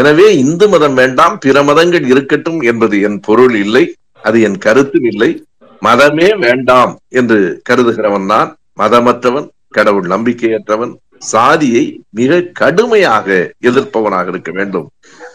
[0.00, 3.84] எனவே இந்து மதம் வேண்டாம் பிற மதங்கள் இருக்கட்டும் என்பது என் பொருள் இல்லை
[4.26, 5.30] அது என் கருத்தும் இல்லை.
[5.82, 7.38] மதமே வேண்டாம் என்று
[7.68, 8.50] கருதுகிறவன் நான்
[8.80, 10.92] மதமற்றவன் கடவுள் நம்பிக்கையற்றவன்
[11.32, 11.82] சாதியை
[12.18, 13.26] மிக கடுமையாக
[13.68, 14.86] எதிர்ப்பவனாக இருக்க வேண்டும்.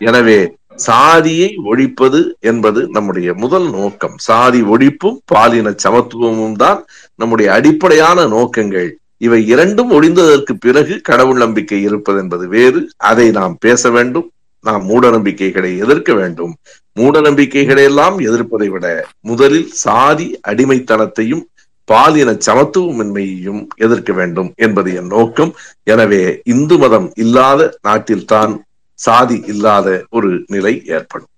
[0.08, 0.40] எனவே
[0.88, 2.20] சாதியை ஒழிப்பது
[2.50, 4.16] என்பது நம்முடைய முதல் நோக்கம்.
[4.28, 6.80] சாதி ஒழிப்பும் பாலின சமத்துவமும் தான்
[7.22, 8.90] நம்முடைய அடிப்படையான நோக்கங்கள்.
[9.22, 12.80] இவை இரண்டும் ஒழிந்ததற்கு பிறகு கடவுள் நம்பிக்கை இருப்பது என்பது வேறு.
[12.98, 14.28] அதை நாம் பேச வேண்டும்.
[14.64, 16.54] நாம் மூட நம்பிக்கைகளை எதிர்க்க வேண்டும்.
[16.94, 18.88] மூட நம்பிக்கைகளை எல்லாம் எதிர்ப்பதை விட
[19.22, 21.44] முதலில் சாதி அடிமைத்தனத்தையும்
[21.88, 25.54] பாலின சமத்துவமின்மையையும் எதிர்க்க வேண்டும் என்பது என் நோக்கம்.
[25.84, 28.54] எனவே இந்து மதம் இல்லாத நாட்டில்தான்
[29.00, 31.32] சாதி இல்லாத ஒரு நிலை ஏற்படும்.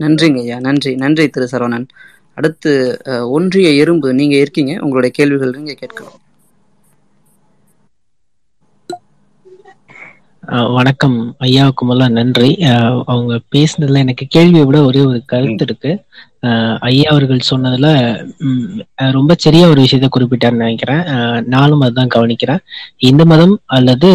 [0.00, 0.58] நன்றிங்க ஐயா.
[0.58, 0.94] நன்றி.
[0.94, 1.86] நன்றி திரு சரவணன்.
[2.36, 2.72] அடுத்து
[3.04, 6.18] அஹ், ஒன்றிய எறும்பு நீங்க இருக்கீங்க உங்களுடைய கேள்விகள் நீங்க கேட்கலாம்.
[10.72, 12.48] வணக்கம் ஐயாவுக்கு முதல்ல நன்றி.
[12.68, 15.92] அஹ் அவங்க பேசினதுல எனக்கு கேள்வியை விட ஒரே ஒரு கருத்து இருக்கு.
[16.88, 17.88] ஐயா அவர்கள் சொன்னதுல
[19.16, 21.02] ரொம்ப சரியா ஒரு விஷயத்த குறிப்பிட்டார்னு நினைக்கிறேன்.
[21.54, 22.62] நானும் அதுதான் கவனிக்கிறேன்.
[23.08, 24.08] இந்து மதம் அல்லது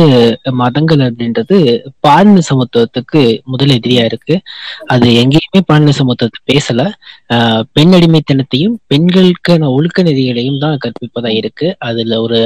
[0.61, 1.57] மதங்கள் அப்படின்றது
[2.05, 3.21] பாலின சமத்துவத்துக்கு
[3.51, 4.35] முதல் எதிரியா இருக்கு.
[4.87, 6.81] அது எங்கேயுமே பாலின சமத்துவத்தை பேசல.
[7.77, 11.69] பெண் அடிமைத்தனத்தையும் பெண்களுக்கான ஒழுக்க நெறிகளையும் தான் கற்பிப்பதா இருக்கு.
[11.89, 12.39] அதுல ஒரு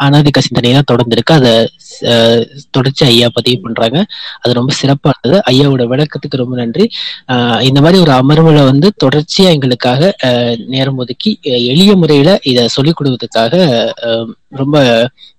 [0.00, 1.52] ஆணாதிக்க சிந்தனை தான் தொடர்ந்து இருக்கு அதை
[2.10, 3.98] அஹ், தொடர்ச்சி ஐயா பதிவு பண்றாங்க.
[4.40, 6.84] அது ரொம்ப சிறப்பா இருந்தது ஐயாவோட விளக்கத்துக்கு ரொம்ப நன்றி.
[7.32, 11.32] அஹ், இந்த மாதிரி ஒரு அமர்வுல வந்து தொடர்ச்சியா எங்களுக்காக அஹ், நேரம் ஒதுக்கி
[11.68, 12.18] எளிய முறையில
[12.50, 13.54] இத சொல்லிக் கொடுத்ததுக்காக
[14.08, 14.76] அஹ், ரொம்ப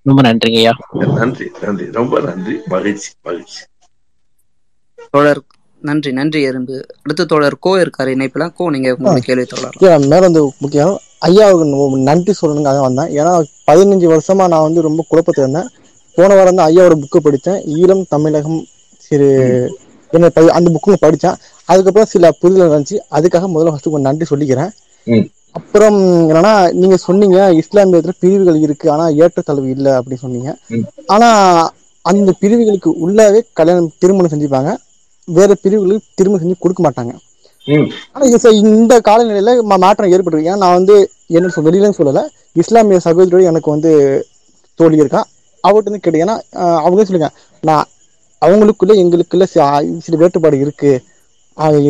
[0.06, 0.74] ரொம்ப நன்றிங்க ஐயா
[1.20, 1.88] நன்றி நன்றி.
[1.94, 2.56] ரொம்ப நன்றி.
[2.70, 3.60] மகிழ்ச்சி மகிழ்ச்சி.
[5.14, 5.42] தோழர்
[5.82, 6.86] நன்றி நன்றி எறும்பு.
[7.04, 8.54] அடுத்து தோழர் கோ இருக்காரு இணைப்புல.
[8.54, 10.02] கோ நீங்க கேள்வி தொடரலாம்.
[10.02, 13.24] ஏன் மேல வந்து முக்கியம் ஐயாவுக்கு நன்றி சொல்லணுங்காக வந்தேன்.
[13.24, 15.70] ஏன்னா பதினஞ்சு வருஷமா நான் வந்து ரொம்ப குழப்பத்தில் இருந்தேன்.
[16.16, 17.64] போன வாரம் தான் ஐயாவோட புக்கு படித்தேன்.
[17.64, 18.66] ஈழம் தமிழகம்
[18.98, 19.78] சிறு
[20.10, 21.36] என்ன ப- அந்த புக்கு படித்தேன்.
[21.66, 22.94] அதுக்கப்புறம் சில புரிதல் இருந்துச்சு.
[22.94, 24.70] அதுக்காக முதல்ல ஃபர்ஸ்ட் கொஞ்சம் நன்றி சொல்லிக்கிறேன்.
[25.52, 30.58] அப்புறம் என்னன்னா நீங்க சொன்னீங்க இஸ்லாமியத்துல பிரிவுகள் இருக்கு ஆனா ஏற்றத்தாழ்வு இல்லை அப்படின்னு சொன்னீங்க.
[31.08, 34.76] ஆனா அந்த பிரிவுகளுக்கு உள்ளவே கல்யாணம் திருமணம் செஞ்சுப்பாங்க.
[35.28, 37.14] வேற பிரிவுகளுக்கு திருமணம் செஞ்சு கொடுக்க மாட்டாங்க.
[38.14, 38.26] ஆனா
[38.62, 39.52] இந்த காலநிலையில
[39.84, 40.50] மாற்றம் ஏற்பட்டிருக்கு.
[40.52, 40.96] ஏன்னா நான் வந்து
[41.38, 42.22] என்ன சொல் வெளியிலன்னு சொல்லல.
[42.62, 43.92] இஸ்லாமிய சகோதரியோட எனக்கு வந்து
[44.80, 45.22] தோழி இருக்கா.
[45.64, 47.30] அவர்கிட்ட ஏன்னா ஆஹ் அவங்க சொல்லுங்க
[47.64, 47.88] நான்
[48.42, 49.46] அவங்களுக்குள்ள எங்களுக்குள்ள
[50.06, 50.92] சில வேறுபாடு இருக்கு.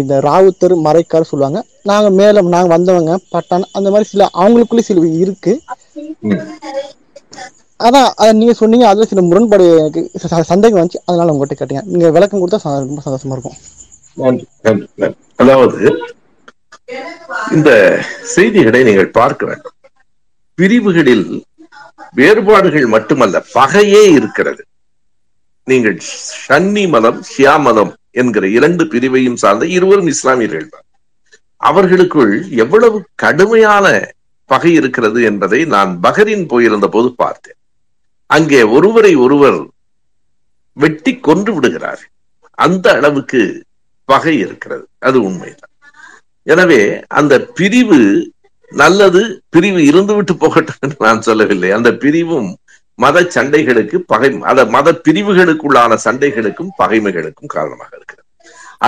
[0.02, 1.60] இந்த ராவுத்தர் மறைக்கார் சொல்லுவாங்க.
[1.90, 5.54] நாங்க மேல நாங்க வந்தவங்க பட்டான் அந்த மாதிரி சில அவங்களுக்குள்ள சில இருக்கு.
[7.82, 11.02] அதான் அதை நீங்க சொன்னீங்க அதுல சில முரண்பாடு எனக்கு ச- சந்தேகம் வந்துச்சு.
[11.06, 13.54] அதனால உங்ககிட்ட கேட்டீங்க நீங்க விளக்கம் கொடுத்தா ரொம்ப சந்தோஷமா இருக்கும்.
[14.14, 15.16] நன்றி, நன்றி, நன்றி.
[15.36, 16.00] அதாவது
[17.52, 19.72] இந்த செய்திகளை நீங்கள் பார்க்க வேண்டும்.
[20.56, 21.44] பிரிவுகளில்
[22.12, 24.66] வேறுபாடுகள் மட்டுமல்ல பகையே இருக்கிறது.
[25.64, 26.02] நீங்கள்
[26.48, 30.82] ஷன்னி மதம் ஷியா மதம் என்கிற இரண்டு பிரிவையும் சார்ந்த இருவரும் இஸ்லாமியர்கள் தான்.
[31.58, 34.12] அவர்களுக்குள் எவ்வளவு கடுமையான
[34.46, 37.54] பகை இருக்கிறது என்பதை நான் பஹரின் போயிருந்த போது பார்த்தேன்.
[38.36, 39.60] அங்கே ஒருவரை ஒருவர்
[40.78, 42.04] வெட்டி கொன்று விடுகிறார்
[42.66, 43.42] அந்த அளவுக்கு
[44.10, 44.86] பகை இருக்கிறது.
[45.08, 45.74] அது உண்மைதான்.
[46.48, 46.82] எனவே
[47.20, 48.00] அந்த பிரிவு
[48.72, 49.22] நல்லது
[49.54, 51.70] பிரிவு இருந்துவிட்டு போகட்டும் என்று நான் சொல்லவில்லை.
[51.78, 52.50] அந்த பிரிவும்
[53.00, 58.28] மத சண்டைகளுக்கு பகை அத மத பிரிவுகளுக்குள்ளான சண்டைகளுக்கும் பகைமைகளுக்கும் காரணமாக இருக்கிறது.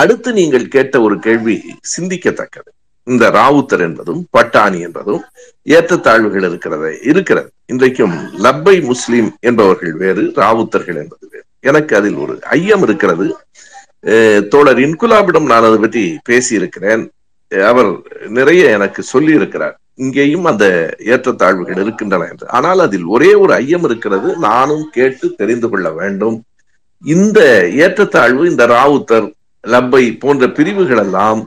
[0.02, 1.56] அடுத்து நீங்கள் கேட்ட ஒரு கேள்வி
[1.94, 2.70] சிந்திக்கத்தக்கது.
[3.12, 5.22] இந்த ராவுத்தர் என்பதும் பட்டாணி என்பதும்
[5.76, 7.48] ஏற்றத்தாழ்வுகள் இருக்கிறது இருக்கிறது.
[7.72, 11.46] இன்றைக்கும் லப்பை முஸ்லிம் என்பவர்கள் வேறு ராவுத்தர்கள் என்பது வேறு.
[11.70, 13.26] எனக்கு அதில் ஒரு ஐயம் இருக்கிறது.
[14.52, 17.02] தோழர் இன்குலாபிடம் நான் அதை பற்றி பேசியிருக்கிறேன்.
[17.70, 17.90] அவர்
[18.38, 20.64] நிறைய எனக்கு சொல்லி இருக்கிறார் இங்கேயும் அந்த
[21.14, 22.46] ஏற்றத்தாழ்வுகள் இருக்கின்றன என்று.
[22.58, 24.28] ஆனால் அதில் ஒரே ஒரு ஐயம் இருக்கிறது.
[24.48, 26.36] நானும் கேட்டு தெரிந்து கொள்ள வேண்டும்.
[27.04, 27.40] இந்த
[27.84, 29.26] ஏற்றத்தாழ்வு இந்த ராவுத்தர்
[29.64, 31.40] லப்பை போன்ற பிரிவுகள் எல்லாம்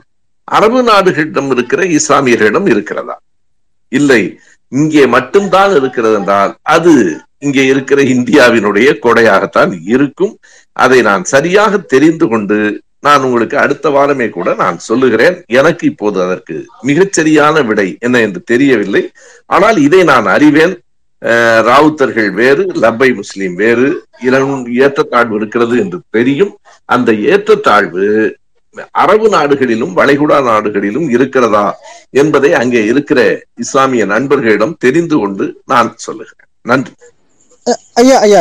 [0.56, 3.16] அரபு நாடுகளிடம் இருக்கிற இஸ்லாமியர்களிடம் இருக்கிறதா?
[3.92, 4.22] இல்லை.
[4.72, 6.92] இங்கே மட்டும்தான் இருக்கிறது என்றால் அது
[7.46, 10.34] இங்கே இருக்கிற இந்தியாவினுடைய கொடையாகத்தான் இருக்கும்.
[10.84, 12.58] அதை நான் சரியாக தெரிந்து கொண்டு
[13.06, 15.36] நான் உங்களுக்கு அடுத்த வாரமே கூட நான் சொல்லுகிறேன்.
[15.58, 16.54] எனக்கு இப்போது அதற்கு
[16.88, 19.02] மிகச்சரியான விடை என்ன என்று தெரியவில்லை.
[19.56, 20.74] ஆனால் இதை நான் அறிவேன்.
[21.68, 23.86] ராவுத்தர்கள் வேறு லப்பை முஸ்லீம் வேறு
[24.26, 26.52] இரண்டும் ஏற்றத்தாழ்வு இருக்கிறது என்று தெரியும்.
[26.96, 28.04] அந்த ஏற்றத்தாழ்வு
[28.92, 31.66] அரபு நாடுகளிலும் வளைகுடா நாடுகளிலும் இருக்கிறதா
[32.10, 33.20] என்பதை அங்கே இருக்கிற
[33.56, 36.48] இஸ்லாமிய நண்பர்களிடம் தெரிந்து கொண்டு நான் சொல்லுகிறேன்.
[36.64, 36.92] நன்றி.
[37.94, 38.40] ஐயா ஐயா.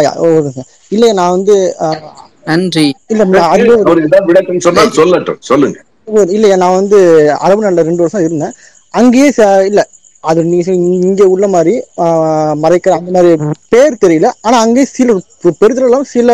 [0.90, 1.56] இல்ல நான் வந்து
[2.46, 2.96] நன்றி.
[3.10, 3.24] இல்ல
[4.26, 5.78] விளக்கம் சொன்னால் சொல்லட்டும் சொல்லுங்க.
[6.28, 7.00] இல்லையா நான் வந்து
[7.40, 8.54] அரபு நாட்டில் ரெண்டு வருஷம் இருந்தேன்.
[8.94, 9.30] அங்கேயே
[9.66, 9.82] இல்ல
[10.24, 13.30] அது நீங்க சொன்னீங்க, இங்க உள்ள மாதிரி ஆஹ், மறைக்கிற அந்த மாதிரி
[13.70, 14.30] பேர் தெரியல.
[14.42, 15.14] ஆனா அங்கேயே சில
[15.44, 16.30] பெ- பெருத்தளவு சில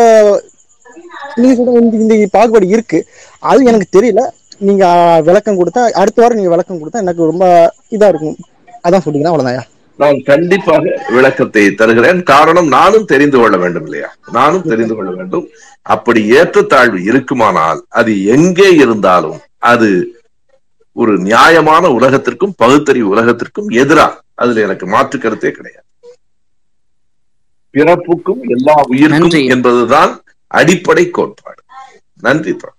[1.34, 3.06] நீங்க சொல்ற இந்த பாகுபாடு இருக்கு.
[3.38, 4.22] அது எனக்கு தெரியல.
[4.58, 4.84] நீங்க
[5.28, 8.36] விளக்கம் கொடுத்தா அடுத்த வாரம் நீங்க விளக்கம் கொடுத்தா எனக்கு ரொம்ப இதா இருக்கும்.
[8.86, 12.22] அதான் சொல்லிக்கிறேன் அவ்வளவுதான் நான் கண்டிப்பாக விளக்கத்தை தருகிறேன்.
[12.22, 14.08] காரணம் நானும் தெரிந்து கொள்ள வேண்டும் இல்லையா?
[14.32, 15.46] நானும் தெரிந்து கொள்ள வேண்டும்.
[15.82, 20.20] அப்படி ஏற்றத்தாழ்வு இருக்குமானால் அது எங்கே இருந்தாலும் அது
[20.92, 25.86] ஒரு நியாயமான உலகத்திற்கும் பகுத்தறிவு உலகத்திற்கும் எதிராக அதுல எனக்கு மாற்று கருத்தே கிடையாது.
[27.74, 29.48] பிறப்புக்கும் எல்லா உயிருக்கும்.
[29.54, 30.12] என்பதுதான்
[30.54, 31.62] அடிப்படை கோட்பாடு.
[32.20, 32.76] நன்றி தோழர்.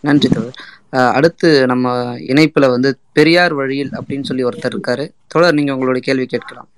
[0.00, 1.14] நன்றி தோழர்.
[1.14, 5.10] அடுத்து நம்ம இணைப்புல வந்து பெரியார் வழியில் அப்படின்னு சொல்லி ஒருத்தர் இருக்காரு.
[5.26, 6.68] தோழர் நீங்க உங்களுடைய கேள்வி கேட்கலாம்.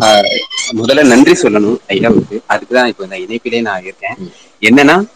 [0.00, 0.38] ஆஹ்
[0.72, 2.42] முதல்ல நன்றி சொல்லணும் ஐயாவுக்கு.
[2.48, 4.16] அதுக்குதான் இப்போ இந்த இணைப்பிலே நான் இருக்கேன்.
[4.60, 5.08] என்னன்னா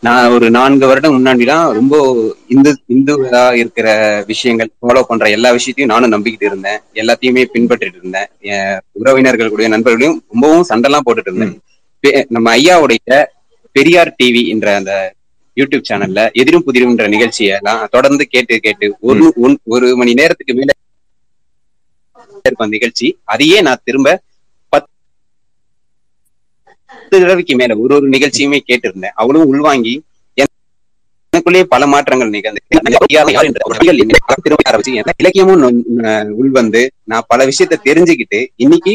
[0.00, 2.14] நான் ஒரு நான்கு வருடம் முன்னாடிலாம் ரொம்ப
[2.48, 6.78] இந்து இந்துவா இருக்கிற விஷயங்கள் ஃபாலோ பண்ற எல்லா விஷயத்தையும் நானும் நம்பிக்கிட்டு இருந்தேன்.
[6.94, 8.26] எல்லாத்தையுமே பின்பற்றிட்டு இருந்தேன்.
[8.40, 11.60] என் உறவினர்கள் கூடயும் நண்பர்களையும் ரொம்பவும் சண்டைலாம் போட்டுட்டு இருந்தேன்.
[12.28, 13.24] நம்ம ஐயாவுடைய
[13.76, 14.92] பெரியார் டிவி என்ற அந்த
[15.56, 19.24] யூடியூப் சேனல்ல எதிரும் புதிரும்ன்ற நிகழ்ச்சியை நான் தொடர்ந்து கேட்டு கேட்டு ஒரு
[19.64, 20.70] ஒரு மணி நேரத்துக்கு மேல
[22.76, 23.06] நிகழ்ச்சி.
[23.24, 24.08] அதையே நான் திரும்ப
[24.72, 24.90] பத்து
[27.08, 29.14] தடவைக்கு மேல ஒரு ஒரு நிகழ்ச்சியுமே கேட்டிருந்தேன்.
[29.22, 29.94] அவளும் உள்வாங்கி
[30.38, 32.60] எனக்குள்ளேயே பல மாற்றங்கள் நிகழ்ந்து.
[35.22, 35.64] இலக்கியமும்
[36.42, 38.94] உள்வந்து நான் பல விஷயத்த தெரிஞ்சுக்கிட்டு இன்னைக்கு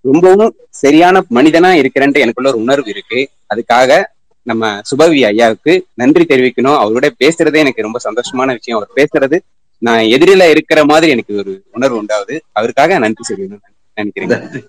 [0.00, 3.30] ரொம்பவும் சரியான மனிதனா இருக்கிறேன்ட்டு எனக்குள்ள ஒரு உணர்வு இருக்கு.
[3.54, 4.02] அதுக்காக
[4.42, 6.78] நம்ம சுபவி ஐயாவுக்கு நன்றி தெரிவிக்கணும்.
[6.82, 8.78] அவரோட பேசுறதே எனக்கு ரொம்ப சந்தோஷமான விஷயம்.
[8.78, 9.38] அவர் பேசுறது
[9.78, 14.64] நான் எதிரில இருக்கிற மாதிரி எனக்கு ஒரு உணர்வு உண்டாவது அவருக்காக நன்றி சொல்லணும் நினைக்கிறேன்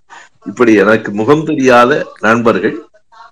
[0.46, 2.78] இப்படி எனக்கு முகம் தெரியாத நண்பர்கள்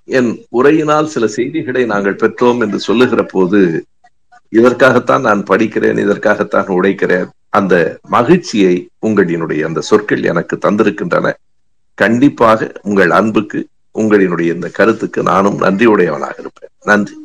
[0.06, 3.86] என் உரையினால் சில செய்திகளை நாங்கள் பெற்றோம் என்று சொல்லுகிற போது
[4.50, 7.28] இதற்காகத்தான் நான் படிக்கிறேன் இதற்காகத்தான் உழைக்கிறேன்.
[7.50, 11.34] அந்த மகிழ்ச்சியை உங்களினுடைய அந்த சொற்கள் எனக்கு தந்திருக்கின்றன.
[12.02, 13.60] கண்டிப்பாக உங்கள் அன்புக்கு
[14.00, 16.74] உங்களினுடைய இந்த கருத்துக்கு நானும் நன்றியுடையவனாக இருப்பேன்.
[16.90, 17.16] நன்றி.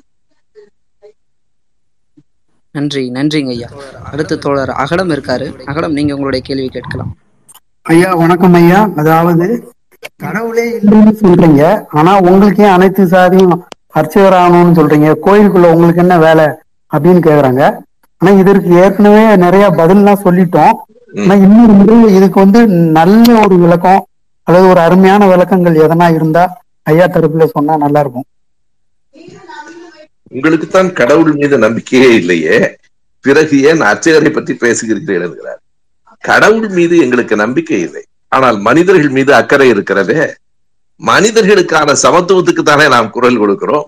[2.76, 3.68] நன்றி நன்றிங்க ஐயா.
[4.12, 5.46] அடுத்து தோழர் அகலம் இருக்காரு.
[5.64, 7.12] அகலம் நீங்க உங்களுடைய கேள்வி கேட்கலாம்.
[7.82, 8.80] ஐயா வணக்கம் ஐயா.
[8.96, 9.46] அதாவது
[10.22, 11.62] கடவுளே இல்லைன்னு சொல்றீங்க.
[11.90, 13.54] ஆனா உங்களுக்கு ஏன் அனைத்து சாதியும்
[13.98, 15.10] அர்ச்சகர் ஆகணும்னு சொல்றீங்க.
[15.26, 16.44] கோயிலுக்குள்ள உங்களுக்கு என்ன வேலை
[16.96, 17.62] அப்படின்னு கேக்குறாங்க.
[18.16, 20.74] ஆனா இதற்கு ஏற்கனவே நிறைய பதில்லாம் சொல்லிட்டோம்.
[21.22, 22.60] ஆனா இன்னொரு முறை இதுக்கு வந்து
[22.98, 24.02] நல்ல ஒரு விளக்கம்
[24.45, 28.24] அல்லது ஒரு அருமையான விளக்கங்கள் எதனா இருந்தா ஐயா தரப்புல சொன்னா நல்லா இருக்கும்.
[30.30, 32.76] உங்களுக்குத்தான் கடவுள் மீது நம்பிக்கையே இல்லையே.
[33.20, 35.61] பிறகு ஏன் அர்ச்சகரை பற்றி பேசுகிறீர்கள் என்கிறார்.
[36.20, 38.05] கடவுள் மீது எங்களுக்கு நம்பிக்கை இல்லை.
[38.28, 40.34] ஆனால் மனிதர்கள் மீது அக்கறை இருக்கிறதே.
[41.07, 43.84] மனிதர்களுக்கான சமத்துவத்துக்கு தானே நாம் குரல் கொடுக்கிறோம்.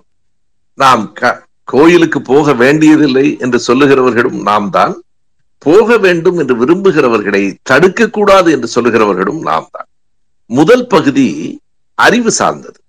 [0.75, 5.03] நாம் க- கோயிலுக்கு போக வேண்டியதில்லை என்று சொல்லுகிறவர்களும் நாம் தான்
[5.59, 9.87] போக வேண்டும் என்று விரும்புகிறவர்களை தடுக்க கூடாது என்று சொல்லுகிறவர்களும் நாம் தான்
[10.47, 11.61] முதல் பகுதி
[11.95, 12.81] அறிவு சார்ந்தது.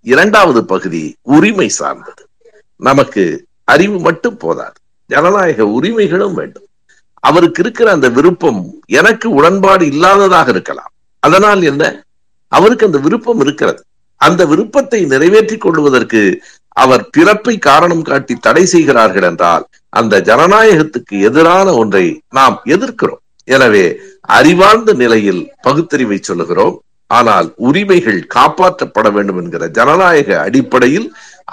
[0.00, 2.28] இரண்டாவது பகுதி உரிமை சார்ந்தது.
[2.76, 4.72] நமக்கு அறிவு மட்டும் போதாது.
[5.06, 6.66] ஜனநாயக உரிமைகளும் வேண்டும்.
[7.14, 10.90] அவருக்கு இருக்கிற அந்த விருப்பம் எனக்கு உடன்பாடு இல்லாததாக இருக்கலாம்.
[11.18, 12.04] அதனால் என்ன?
[12.48, 13.84] அவருக்கு அந்த விருப்பம் இருக்கிறது.
[14.16, 22.22] அந்த விருப்பத்தை நிறைவேற்றிக் கொள்வதற்கு அவர் பிறப்பை காரணம் காட்டி தடை செய்கிறார்கள் என்றால் அந்த ஜனநாயகத்துக்கு எதிரான ஒன்றை
[22.30, 23.20] நாம் எதிர்க்கிறோம்.
[23.44, 26.82] எனவே அறிவார்ந்த நிலையில் பகுத்தறிவை சொல்லுகிறோம்.
[27.18, 31.06] ஆனால் உரிமைகள் காப்பாற்றப்பட வேண்டும் என்கிற ஜனநாயக அடிப்படையில்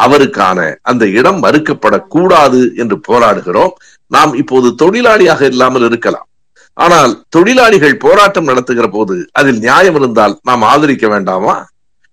[0.05, 3.74] அவருக்கான அந்த இடம் மறுக்கப்படக்கூடாது என்று போராடுகிறோம்.
[4.12, 6.28] நாம் இப்போது தொழிலாளியாக இல்லாமல் இருக்கலாம்.
[6.78, 11.55] ஆனால் தொழிலாளிகள் போராட்டம் நடத்துகிற போது அதில் நியாயம் இருந்தால் நாம் ஆதரிக்க வேண்டாமா?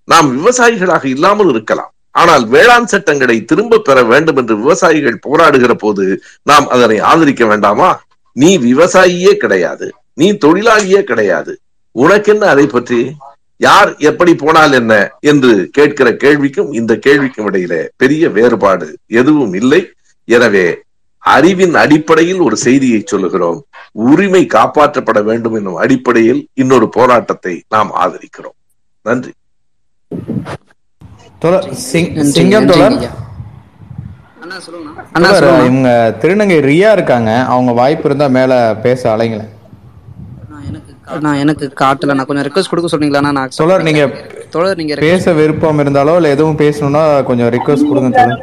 [0.09, 1.91] நாம் விவசாயிகளாக இல்லாமல் இருக்கலாம்.
[2.21, 6.05] ஆனால் வேளாண் சட்டங்களை திரும்ப பெற வேண்டும் என்று விவசாயிகள் போராடுகிற போது
[6.51, 7.91] நாம் அதனை ஆதரிக்க வேண்டாமா?
[8.37, 9.87] நீ விவசாயியே கிடையாது.
[10.15, 11.53] நீ தொழிலாளியே கிடையாது.
[11.97, 13.01] உனக்கென்ன அதை பற்றி?
[13.57, 14.93] யார் எப்படி போனால் என்ன
[15.31, 18.89] என்று கேட்கிற கேள்விக்கும் இந்த கேள்விக்கும் இடையில பெரிய வேறுபாடு
[19.21, 19.83] எதுவும் இல்லை.
[20.29, 20.67] எனவே
[21.19, 23.61] அறிவின் அடிப்படையில் ஒரு செய்தியை சொல்லுகிறோம்.
[23.93, 28.57] உரிமை காப்பாற்றப்பட வேண்டும் என்னும் அடிப்படையில் இன்னொரு போராட்டத்தை நாம் ஆதரிக்கிறோம்.
[29.07, 29.33] நன்றி.
[35.69, 35.91] இவங்க
[36.23, 37.31] திருநங்கை ரியா இருக்காங்க.
[37.55, 38.53] அவங்க வாய்ப்பு இருந்தா மேல
[38.87, 39.54] பேச அலைங்களேன்.
[41.21, 43.33] நான் எனக்கு காட்டல நான் கொஞ்சம் ரெக்வஸ்ட் கொடுக்க சொன்னீங்களா?
[43.33, 44.05] நான் தோழர் நீங்க.
[44.51, 48.39] தோழர் நீங்க பேச விருப்பம் இருந்தாலோ இல்ல எதுவும் பேசணும்னா கொஞ்சம் ரிக்வஸ்ட் கொடுங்க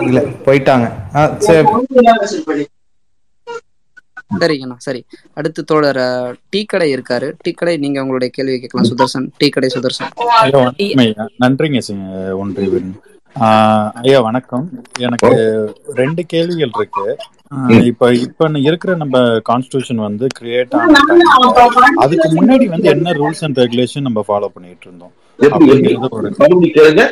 [0.00, 0.86] இல்ல போயிட்டாங்க.
[4.40, 5.04] சரிங்கண்ணா சரி.
[5.34, 6.00] அடுத்து தோழர்
[6.50, 7.32] டீ கடை இருக்காரு.
[7.42, 8.88] டீ கடை நீங்க உங்களுடைய கேள்வி கேட்கலாம்.
[8.90, 10.10] சுதர்சன் டீ கடை சுதர்சன்.
[11.44, 11.80] நன்றிங்க
[13.40, 14.68] ஆஹ் ஐயா வணக்கம்.
[14.98, 15.30] எனக்கு
[15.94, 17.16] ரெண்டு கேள்விகள் இருக்கு.
[17.86, 19.18] இப்ப இப்ப இருக்கிற நம்ம
[19.48, 20.74] கான்ஸ்டியூஷன் வந்து கிரியேட்
[22.00, 26.76] அதுக்கு முன்னாடி வந்து என்ன ரூல்ஸ் அண்ட் ரெகுலேஷன் நம்ம ஃபாலோ பண்ணிட்டு இருந்தோம் எப்படி அப்படிங்கிறது ஒரு மறுபடியும்
[26.76, 27.04] கேளுங்க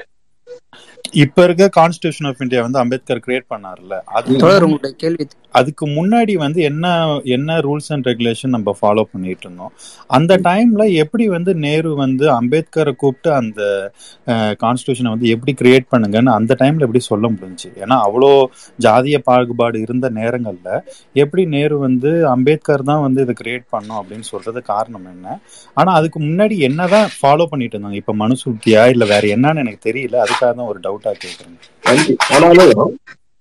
[1.15, 4.01] இப்ப இருக்க கான்ஸ்டியூஷன் ஆஃப் இந்தியா வந்து அம்பேத்கர் கிரியேட் பண்ணார்ல.
[4.15, 5.27] முன்ன- உங்களுடைய கேள்வி.
[5.51, 9.73] அதுக்கு முன்னாடி வந்து என்ன என்ன ரூல்ஸ் அண்ட் ரெகுலேஷன் நம்ம ஃபாலோ பண்ணிட்டு இருந்தோம்?
[10.07, 13.93] அந்த டைம்ல எப்படி வந்து நேரு வந்து அம்பேத்கரை கூப்பிட்டு அந்த
[14.27, 17.79] கான்ஸ்டியூஷனை வந்து எப்படி கிரியேட் பண்ணுங்கன்னு அந்த டைம்ல எப்படி சொல்ல முடிஞ்சுச்சு?
[17.79, 18.45] ஏன்னா அவ்வளோ
[18.81, 20.81] ஜாதிய பாகுபாடு இருந்த நேரங்கள்ல
[21.13, 25.39] எப்படி நேரு வந்து அம்பேத்கர் தான் வந்து இதை கிரியேட் பண்ணோம் அப்படின்னு சொல்றது காரணம் என்ன?
[25.75, 27.93] ஆனா அதுக்கு முன்னாடி என்னதான் ஃபாலோ பண்ணிட்டு இருந்தாங்க?
[27.93, 30.15] இப்ப மனுசூத்தியா இல்ல வேற என்னன்னு எனக்கு தெரியல.
[30.17, 32.93] அதுக்காக தான் ஒரு டவுட்டா கேக்குறேன் ஆனாலும்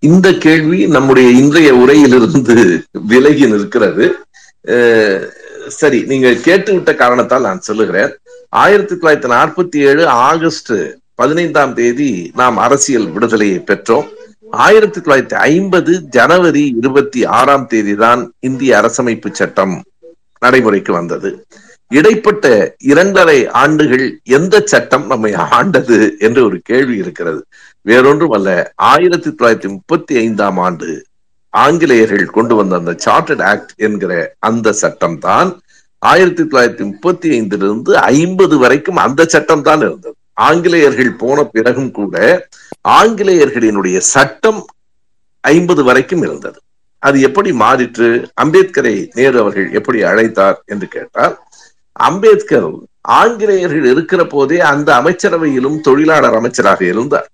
[0.09, 2.55] இந்த கேள்வி நம்முடைய இன்றைய உரையிலிருந்து
[3.11, 4.05] விலகி நிற்கிறது.
[5.79, 8.11] சரி சரி கேட்டு கேட்டுவிட்ட காரணத்தால் நான் சொல்லுகிறேன்.
[8.63, 10.73] ஆயிரத்தி தொள்ளாயிரத்தி நாற்பத்தி ஏழு ஆகஸ்ட்
[11.21, 12.09] பதினைந்தாம் தேதி
[12.41, 14.07] நாம் அரசியல் விடுதலையை பெற்றோம்.
[14.65, 19.75] ஆயிரத்தி தொள்ளாயிரத்தி ஐம்பது ஜனவரி இருபத்தி ஆறாம் தேதி தான் இந்திய அரசமைப்பு சட்டம்
[20.41, 21.31] நடைமுறைக்கு வந்தது.
[21.97, 22.45] இடைப்பட்ட
[22.91, 24.05] இரண்டரை ஆண்டுகள்
[24.37, 27.41] எந்த சட்டம் நம்மை ஆண்டது என்று ஒரு கேள்வி இருக்கிறது.
[27.89, 28.49] வேறொன்றும் அல்ல.
[28.91, 30.89] ஆயிரத்தி தொள்ளாயிரத்தி முப்பத்தி ஐந்தாம் ஆண்டு
[31.53, 35.49] ஆங்கிலேயர்கள் கொண்டு வந்த அந்த சார்ட்டர்ட் ஆக்ட் என்கிற அந்த சட்டம் தான்
[36.01, 40.15] ஆயிரத்தி தொள்ளாயிரத்தி முப்பத்தி ஐந்திலிருந்து ஐம்பது வரைக்கும் அந்த சட்டம் தான் இருந்தது.
[40.47, 42.15] ஆங்கிலேயர்கள் போன பிறகும் கூட
[42.99, 44.61] ஆங்கிலேயர்களினுடைய சட்டம்
[45.43, 46.59] ஐம்பது வரைக்கும் இருந்தது.
[47.03, 48.09] அது எப்படி மாறிற்று?
[48.41, 51.35] அம்பேத்கரை நேரு அவர்கள் எப்படி அழைத்தார் என்று கேட்டால்
[51.93, 52.71] அம்பேத்கர்
[53.01, 57.27] ஆங்கிலேயர்கள் இருக்கிற போதே அந்த அமைச்சரவையிலும் தொழிலாளர் அமைச்சராக இருந்தார்.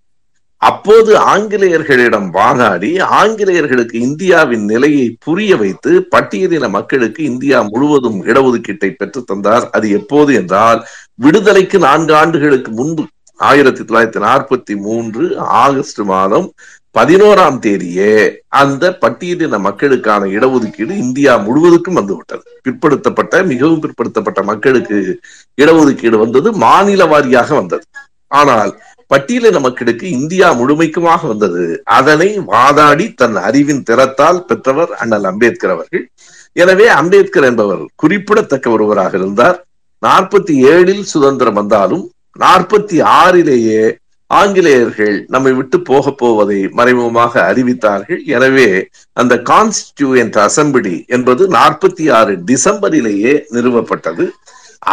[0.57, 9.69] அப்போது ஆங்கிலேயர்களிடம் வாதாடி ஆங்கிலேயர்களுக்கு இந்தியாவின் நிலையை புரிய வைத்து பட்டியலின மக்களுக்கு இந்தியா முழுவதும் இடஒதுக்கீட்டை பெற்று தந்தார்.
[9.69, 13.05] அது எப்போது என்றால் விடுதலைக்கு நான்கு ஆண்டுகளுக்கு முன்பு.
[13.35, 16.53] ஆயிரத்தி தொள்ளாயிரத்தி நாற்பத்தி மூன்று ஆகஸ்ட் மாதம்
[16.95, 22.43] பதினோராம் தேதியே அந்த பட்டியலின மக்களுக்கான இடஒதுக்கீடு இந்தியா முழுவதுக்கும் வந்துவிட்டது.
[22.63, 25.19] பிற்படுத்தப்பட்ட மிகவும் பிற்படுத்தப்பட்ட மக்களுக்கு
[25.61, 27.83] இடஒதுக்கீடு வந்தது மாநில வாரியாக வந்தது.
[28.27, 28.79] ஆனால்
[29.13, 31.83] பட்டியலின மக்களுக்கு இந்தியா முழுமைக்குமாக வந்தது.
[31.83, 36.09] அதனை வாதாடி தன் அறிவின் திறத்தால் பெற்றவர் அண்ணல் அம்பேத்கர் அவர்கள்.
[36.53, 39.65] எனவே அம்பேத்கர் என்பவர் குறிப்பிடத்தக்க ஒருவராக இருந்தார்.
[40.05, 43.98] நாற்பத்தி ஏழில் சுதந்திரம் வந்தாலும் நாற்பத்தி ஆறிலேயே
[44.29, 48.21] ஆங்கிலேயர்கள் நம்மை விட்டு போக போவதை மறைமுகமாக அறிவித்தார்கள்.
[48.35, 48.67] எனவே
[49.13, 54.25] அந்த கான்ஸ்டிடியூயன்ட் அசம்பிளி என்பது நாற்பத்தி ஆறு டிசம்பரிலேயே நிறுவப்பட்டது.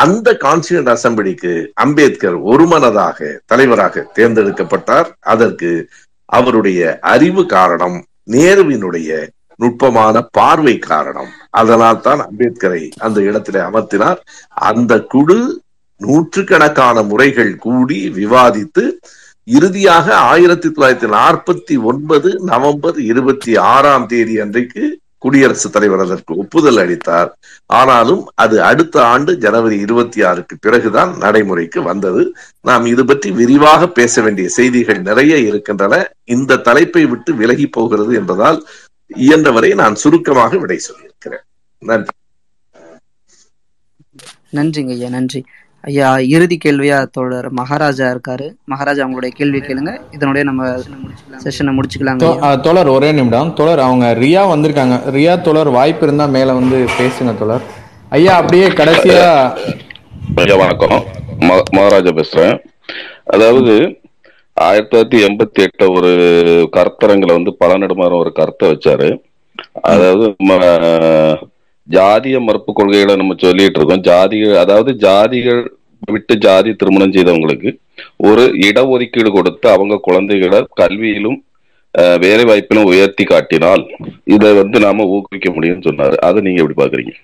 [0.04, 1.52] அந்த கான்ஸ்டியூண்ட் அசம்பிளிக்கு
[1.84, 5.08] அம்பேத்கர் ஒருமனதாக தலைவராக தேர்ந்தெடுக்கப்பட்டார்.
[5.20, 5.70] அதற்கு
[6.24, 6.80] அவருடைய
[7.14, 7.98] அறிவு காரணம்
[8.30, 9.10] நேருவினுடைய
[9.62, 11.30] நுட்பமான பார்வை காரணம்.
[11.50, 14.18] அதனால் தான் அம்பேத்கரை அந்த இடத்திலே அமர்த்தினார்.
[14.70, 15.38] அந்த குழு
[16.00, 18.84] நூற்றுக்கணக்கான முறைகள் கூடி விவாதித்து
[19.48, 27.38] இறுதியாக ஆயிரத்தி தொள்ளாயிரத்தி நாற்பத்தி ஒன்பது நவம்பர் இருபத்தி ஆறாம் தேதி அன்றைக்கு குடியரசுத் தலைவர் அதற்கு ஒப்புதல் அளித்தார்.
[27.66, 32.34] ஆனாலும் அது அடுத்த ஆண்டு ஜனவரி இருபத்தி ஆறுக்கு பிறகுதான் நடைமுறைக்கு வந்தது.
[32.60, 36.12] நாம் இது பற்றி விரிவாக பேச வேண்டிய செய்திகள் நிறைய இருக்கின்றன.
[36.24, 38.66] இந்த தலைப்பை விட்டு விலகி போகிறது என்பதால்
[39.16, 41.44] இயன்றவரை நான் சுருக்கமாக விடை சொல்லியிருக்கிறேன்.
[41.78, 42.14] நன்றி.
[44.52, 45.44] நன்றிங்க ஐயா நன்றி.
[45.86, 48.52] ஐயா இறுதி கேள்வியா தோழர் மகாராஜா இருக்காரு.
[48.64, 50.00] மகாராஜா உங்களுடைய கேள்வி கேளுங்க.
[50.10, 50.82] இதனுடைய நம்ம
[51.44, 51.72] செஷனை
[52.42, 53.54] ஆ, தோழர் ஒரே நிமிடம்.
[53.54, 55.00] தோழர் அவங்க ரியா வந்திருக்காங்க.
[55.10, 57.60] ரியா தோழர் வாய்ப்பு இருந்தா மேல வந்து பேசுங்க தோழர்.
[58.08, 59.56] ஐயா அப்படியே கடைசியா
[60.34, 61.04] ஐயா வணக்கம்.
[61.40, 62.64] ம- மகாராஜா பேசுறேன்.
[63.24, 64.00] அதாவது
[64.54, 66.10] ஆயிரத்தி தொள்ளாயிரத்தி எண்பத்தி எட்டுல ஒரு
[66.76, 69.22] கருத்தரங்குல வந்து பழநெடுமாறன் ஒரு கருத்தை வச்சாரு.
[69.82, 71.42] அதாவது ம-
[71.90, 74.14] ஜாதிய மறுப்பு கொள்கைகளை நம்ம சொல்லிட்டு இருக்கோம்.
[74.14, 75.66] ஜாதிகள் அதாவது ஜாதிகள்
[76.10, 77.70] விட்டு ஜாதி திருமணம் செய்தவங்களுக்கு
[78.28, 81.38] ஒரு இடஒதுக்கீடு கொடுத்து அவங்க குழந்தைகளை கல்வியிலும்
[82.22, 83.82] வேலை வாய்ப்பிலும் உயர்த்தி காட்டினால்
[84.34, 86.16] இதை வந்து நாம ஊக்குவிக்க முடியும்னு சொன்னாரு.
[86.20, 87.14] அதை நீங்க எப்படி பாக்குறீங்க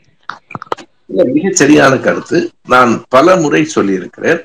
[1.31, 2.39] மிக சரியான கருத்து.
[2.69, 4.39] நான் பல முறை சொல்லியிருக்கிறேன்.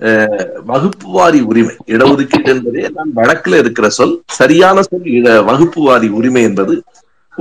[0.00, 4.14] அஹ், வகுப்புவாரி உரிமை இடஒதுக்கீடு என்பதே நான் வழக்குல இருக்கிற சொல்.
[4.38, 6.74] சரியான சொல் இட வகுப்புவாரி உரிமை என்பது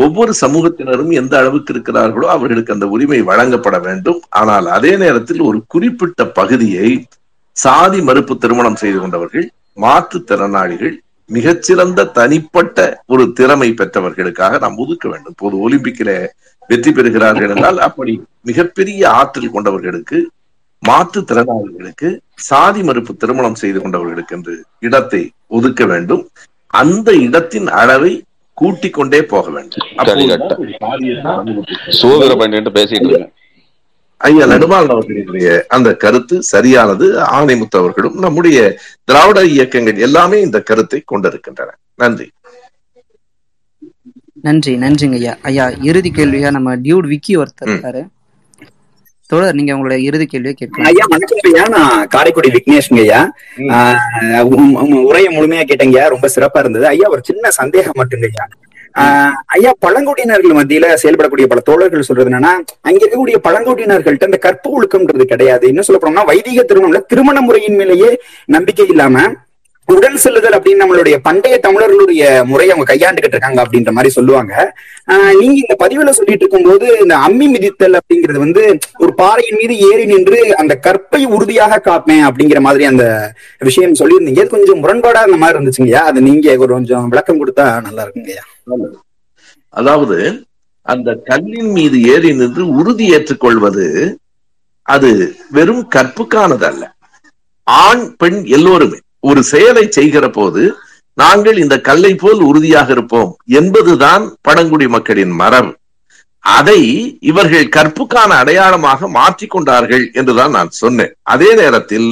[0.04, 4.20] ஒவ்வொரு சமூகத்தினரும் எந்த அளவுக்கு இருக்கிறார்களோ அவர்களுக்கு அந்த உரிமை வழங்கப்பட வேண்டும்.
[4.41, 6.89] ஆனால் அதே நேரத்தில் ஒரு குறிப்பிட்ட பகுதியை
[7.58, 9.48] சாதி மறுப்பு திருமணம் செய்து கொண்டவர்கள்
[9.84, 10.96] மாற்றுத்திறனாளிகள்
[11.30, 12.80] மிகச்சிறந்த தனிப்பட்ட
[13.14, 15.36] ஒரு திறமை பெற்றவர்களுக்காக நாம் ஒதுக்க வேண்டும்.
[15.36, 16.10] இப்போது ஒலிம்பிக்கில
[16.70, 18.14] வெற்றி பெறுகிறார்கள் என்றால் அப்படி
[18.50, 20.20] மிகப்பெரிய ஆற்றல் கொண்டவர்களுக்கு
[20.84, 22.10] மாற்றுத்திறனாளிகளுக்கு
[22.50, 24.56] சாதி மறுப்பு திருமணம் செய்து கொண்டவர்களுக்கு என்று
[24.88, 25.22] இடத்தை
[25.58, 26.24] ஒதுக்க வேண்டும்.
[26.74, 28.14] அந்த இடத்தின் அளவை
[28.56, 29.88] கூட்டிக் கொண்டே போக வேண்டும்.
[32.74, 33.32] பேசிட்டு
[34.18, 37.14] ஐயா நடுமாறன் அவர்களுடைய அந்த கருத்து சரியானது.
[37.14, 41.78] ஆணைமுத்து அவர்களும் நம்முடைய திராவிட இயக்கங்கள் எல்லாமே இந்த கருத்தை கொண்டிருக்கின்றன.
[41.95, 42.30] நன்றி.
[44.34, 45.38] நன்றி நன்றிங்க ஐயா.
[45.41, 48.08] ஐயா இறுதி கேள்வியா நம்ம டியூட் விக்கி ஒருத்தர் இருக்காரு.
[49.30, 50.88] தோழர் நீங்க உங்களுடைய இறுதி கேள்வியை கேட்கலாம்.
[50.88, 51.63] ஐயா வணக்கம் ஐயா.
[51.67, 53.21] நான் காரைக்குடி விக்னேஷ்ங்க ஐயா.
[55.05, 56.88] உரையை முழுமையா கேட்டீங்க ரொம்ப சிறப்பா இருந்தது.
[56.88, 58.45] ஐயா ஒரு சின்ன சந்தேகம் மட்டுங்க ஐயா.
[58.95, 62.51] ஆஹ் ஐயா பழங்குடியினர்கள் மத்தியில செயல்படக்கூடிய பல தோழர்கள் சொல்றது என்னன்னா
[62.82, 65.67] அங்க இருக்கக்கூடிய பழங்குடியினர்கள்ட்ட இந்த கற்பு ஒழுக்கம்ன்றது கிடையாது.
[65.67, 68.11] என்ன சொல்ல போனோம்னா வைதிக திருமணம்ல திருமண முறையின் மேலேயே
[68.47, 69.17] நம்பிக்கை இல்லாம
[69.88, 74.53] உடன் செல்லுதல் அப்படின்னு நம்மளுடைய பண்டைய தமிழர்களுடைய முறையை அவங்க கையாண்டுகிட்டு இருக்காங்க அப்படின்ற மாதிரி சொல்லுவாங்க.
[75.07, 79.77] ஆஹ் நீங்க இந்த பதிவுல சொல்லிட்டு இருக்கும் போது இந்த அம்மி மிதித்தல் அப்படிங்கிறது வந்து ஒரு பாறையின் மீது
[79.89, 83.05] ஏறி நின்று அந்த கற்பை உறுதியாக காப்பேன் அப்படிங்கிற மாதிரி அந்த
[83.59, 84.39] விஷயம் சொல்லியிருந்தீங்க.
[84.39, 88.45] அது கொஞ்சம் முரண்பாடா அந்த மாதிரி இருந்துச்சுங்கய்யா அது நீங்க ஒரு கொஞ்சம் விளக்கம் கொடுத்தா நல்லா இருக்குங்கய்யா
[89.73, 90.17] அதாவது
[90.86, 93.86] அந்த கல்லின் மீது ஏறி நின்று உறுதி ஏற்றுக்கொள்வது
[94.86, 95.09] அது
[95.51, 96.83] வெறும் கற்புக்கானது அல்ல
[97.67, 98.99] ஆண் பெண் எல்லோருமே.
[99.30, 100.63] ஒரு செயலை செய்கிற போது
[101.17, 105.71] நாங்கள் இந்த கல்லை போல் உறுதியாக இருப்போம் என்பதுதான் பழங்குடி மக்களின் மரபு.
[106.43, 106.82] அதை
[107.30, 111.13] இவர்கள் கற்புக்கான அடையாளமாக மாற்றிக்கொண்டார்கள் என்றுதான் நான் சொன்னேன்.
[111.34, 112.09] அதே நேரத்தில்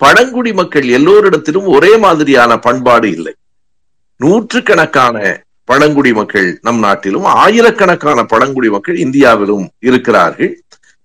[0.00, 3.34] பழங்குடி மக்கள் எல்லோரிடத்திலும் ஒரே மாதிரியான பண்பாடு இல்லை.
[4.20, 5.16] நூற்றுக்கணக்கான
[5.68, 10.52] பழங்குடி மக்கள் நம் நாட்டிலும் ஆயிரக்கணக்கான பழங்குடி மக்கள் இந்தியாவிலும் இருக்கிறார்கள்.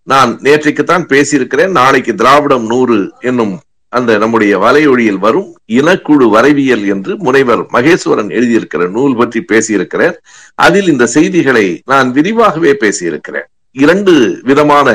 [0.07, 2.97] நான் நேற்றைக்குத்தான் பேசியிருக்கிறேன் நாளைக்கு திராவிடம் நூறு
[3.29, 3.53] என்னும்
[3.91, 5.47] அந்த நம்முடைய வலையொழியில் வரும்
[5.79, 10.15] இனக்குழு வரைவியல் என்று முனைவர் மகேஸ்வரன் எழுதியிருக்கிற நூல் பற்றி பேசியிருக்கிறார்.
[10.55, 13.47] அதில் இந்த செய்திகளை நான் விரிவாகவே பேசியிருக்கிறேன்.
[13.75, 14.13] இரண்டு
[14.43, 14.87] விதமான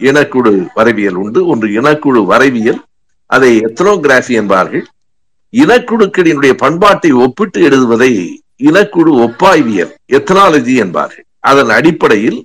[0.00, 1.40] இனக்குழு வரைவியல் உண்டு.
[1.46, 2.80] ஒன்று இனக்குழு வரைவியல்
[3.30, 4.84] அதை எத்னோகிராஃபி என்பார்கள்.
[5.52, 8.12] இனக்குழுக்களினுடைய பண்பாட்டை ஒப்பிட்டு எழுதுவதை
[8.62, 11.26] இனக்குழு ஒப்பாய்வியல் எத்தனாலஜி என்பார்கள்.
[11.50, 12.38] அதன் அடிப்படையில்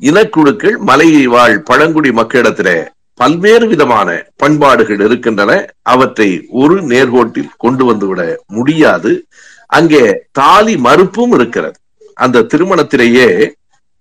[0.00, 2.78] இனக்குழுக்கள் மலையை வாழ் பழங்குடி மக்களிடத்திலே
[3.14, 5.66] பல்வேறு விதமான பண்பாடுகள் இருக்கின்றன.
[5.82, 9.26] அவற்றை ஒரு நேர்கோட்டில் கொண்டு வந்துவிட முடியாது.
[9.66, 11.78] அங்கே தாலி மறுப்பும் இருக்கிறது.
[12.14, 13.52] அந்த திருமணத்திலேயே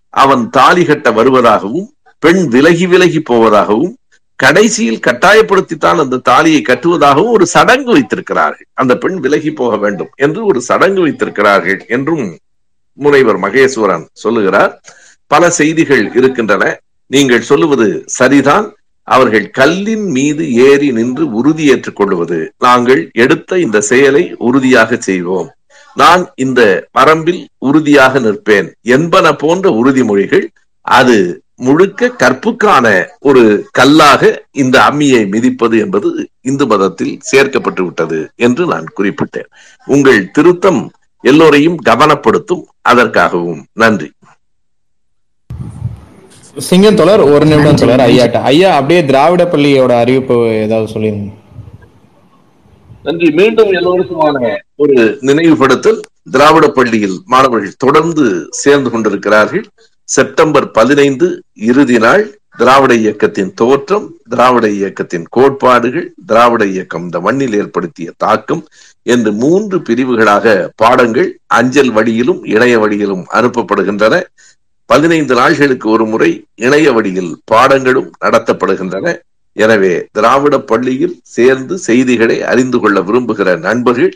[0.09, 1.87] அவன் தாலி கட்ட வருவதாகவும்
[2.19, 3.93] பெண் விலகி விலகி போவதாகவும்
[4.35, 8.65] கடைசியில் கட்டாயப்படுத்தித்தான் அந்த தாலியை கட்டுவதாகவும் ஒரு சடங்கு வைத்திருக்கிறார்கள்.
[8.73, 12.37] அந்த பெண் விலகி போக வேண்டும் என்று ஒரு சடங்கு வைத்திருக்கிறார்கள் என்றும்
[12.93, 14.81] முனைவர் மகேஸ்வரன் சொல்லுகிறார்.
[15.27, 16.79] பல செய்திகள் இருக்கின்றன.
[17.07, 18.75] நீங்கள் சொல்லுவது சரிதான்.
[19.13, 25.49] அவர்கள் கல்லின் மீது ஏறி நின்று உறுதியேற்றுக் கொள்வது நாங்கள் எடுத்த இந்த செயலை உறுதியாக செய்வோம்.
[25.95, 26.61] நான் இந்த
[26.99, 28.67] பரம்பில் உறுதியாக நிற்பேன்.
[28.95, 30.45] என்பன போன்ற உறுதிமொழிகள்
[30.81, 31.15] அது
[31.55, 32.87] முழுக்க கற்புக்கான
[33.19, 36.09] ஒரு கல்லாக இந்த அம்மியை மிதிப்பது என்பது
[36.41, 39.49] இந்து மதத்தில் சேர்க்கப்பட்டு விட்டது என்று நான் குறிப்பிட்டேன்.
[39.85, 40.81] உங்கள் திருத்தம்
[41.23, 42.63] எல்லோரையும் கவனப்படுத்தும்.
[42.81, 44.09] அதற்காகவும் நன்றி.
[46.67, 48.39] சிங்கம் தோழர் ஒரு நிமிடம் தோழர் ஐயாட்ட.
[48.51, 51.29] ஐயா அப்படியே திராவிட பள்ளியோட அறிவிப்பு ஏதாவது சொல்லிருங்க.
[53.03, 53.27] நன்றி.
[53.31, 55.99] மீண்டும் எல்லோருக்குமான ஒரு நினைவுபடுத்தல்.
[56.31, 59.63] திராவிட பள்ளியில் மாணவர்கள் தொடர்ந்து சேர்ந்து கொண்டிருக்கிறார்கள்.
[60.03, 61.27] செப்டம்பர் பதினைந்து
[61.69, 62.23] இறுதி நாள்
[62.57, 68.63] திராவிட இயக்கத்தின் தோற்றம் திராவிட இயக்கத்தின் கோட்பாடுகள் திராவிட இயக்கம் இந்த மண்ணில் ஏற்படுத்திய தாக்கம்
[69.03, 74.15] என்று மூன்று பிரிவுகளாக பாடங்கள் அஞ்சல் வழியிலும் இணைய வழியிலும் அனுப்பப்படுகின்றன.
[74.89, 76.31] பதினைந்து நாள்களுக்கு ஒரு முறை
[76.65, 79.07] இணைய வழியில் பாடங்களும் நடத்தப்படுகின்றன.
[79.55, 84.13] எனவே திராவிட பள்ளியில் சேர்ந்து செய்திகளை அறிந்து கொள்ள விரும்புகிற நண்பர்கள்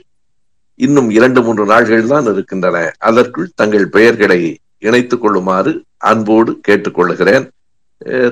[0.79, 2.77] இன்னும் இரண்டு மூன்று நாள்கள் தான் இருக்கின்றன.
[3.09, 4.39] அதற்குள் தங்கள் பெயர்களை
[4.87, 5.71] இணைத்துக் கொள்ளுமாறு
[6.11, 7.45] அன்போடு கேட்டுக்கொள்கிறேன்.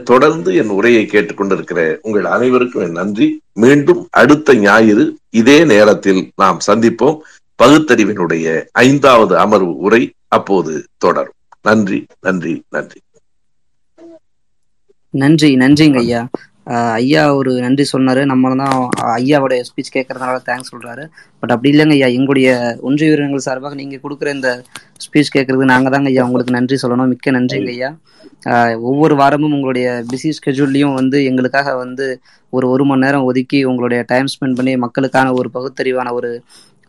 [0.10, 3.28] தொடர்ந்து என் உரையை கேட்டுக்கொண்டிருக்கிற உங்கள் அனைவருக்கும் என் நன்றி.
[3.64, 5.06] மீண்டும் அடுத்த ஞாயிறு
[5.42, 7.20] இதே நேரத்தில் நாம் சந்திப்போம்.
[7.60, 8.48] பகுத்தறிவினுடைய
[8.88, 10.02] ஐந்தாவது அமர்வு உரை
[10.38, 11.38] அப்போது தொடரும்.
[11.66, 12.99] நன்றி நன்றி நன்றி.
[15.14, 16.22] நன்றி நன்றிங்க ஐயா.
[16.68, 18.26] ஆஹ் ஐயா ஒரு நன்றி சொன்னாரு.
[18.26, 18.76] நம்ம தான்
[19.16, 21.03] ஐயாவோட ஸ்பீச் கேட்கறதுனால தேங்க்ஸ் சொல்றாரு.
[21.39, 22.07] பட் அப்படி இல்லைங்க ஐயா.
[22.18, 22.49] எங்களுடைய
[22.82, 24.49] ஒன்றிய உயிரினங்கள் சார்பாக நீங்க கொடுக்குற இந்த
[25.05, 27.07] ஸ்பீச் கேட்கறது நாங்க தாங்க ஐயா உங்களுக்கு நன்றி சொல்லணும்.
[27.07, 27.89] மிக்க நன்றிங்க ஐயா.
[28.45, 32.05] ஆஹ் ஒவ்வொரு வாரமும் உங்களுடைய பிஸி ஸ்கெட்யூல்லையும் வந்து எங்களுக்காக வந்து
[32.53, 36.30] ஒரு ஒரு மணி நேரம் ஒதுக்கி உங்களுடைய டைம் ஸ்பெண்ட் பண்ணி மக்களுக்கான ஒரு பகுத்தறிவான ஒரு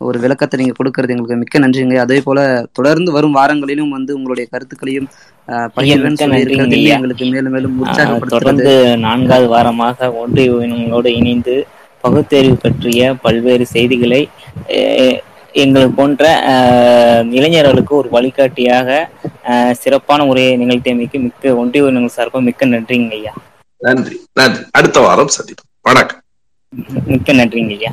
[0.01, 1.97] ஒரு விளக்கத்தை நீங்க கொடுக்கறது எங்களுக்கு மிக்க நன்றிங்க.
[2.03, 2.39] அதே போல
[2.77, 5.07] தொடர்ந்து வரும் வாரங்களிலும் வந்து உங்களுடைய கருத்துக்களையும்
[6.93, 7.77] எங்களுக்கு மேலும் மேலும்
[8.33, 8.73] தொடர்ந்து
[9.03, 11.55] நான்காவது வாரமாக ஒன்றிய உயிரினங்களோடு இணைந்து
[12.03, 14.21] பகுத்தறிவு பற்றிய பல்வேறு செய்திகளை
[14.77, 15.17] அஹ்,
[15.55, 18.89] எங்கள் போன்ற அஹ், இளைஞர்களுக்கு ஒரு வழிகாட்டியாக
[19.51, 23.33] அஹ், சிறப்பான உரையை நிகழ்த்தியமைக்கு மிக்க ஒன்றிய உயிரினங்கள் சார்பாக மிக்க நன்றிங்க ஐயா.
[23.81, 24.63] நன்றி நன்றி.
[24.71, 25.69] அடுத்த வாரம் சந்திப்போம்.
[25.85, 26.21] வணக்கம்.
[27.07, 27.91] மிக்க நன்றிங்க ஐயா.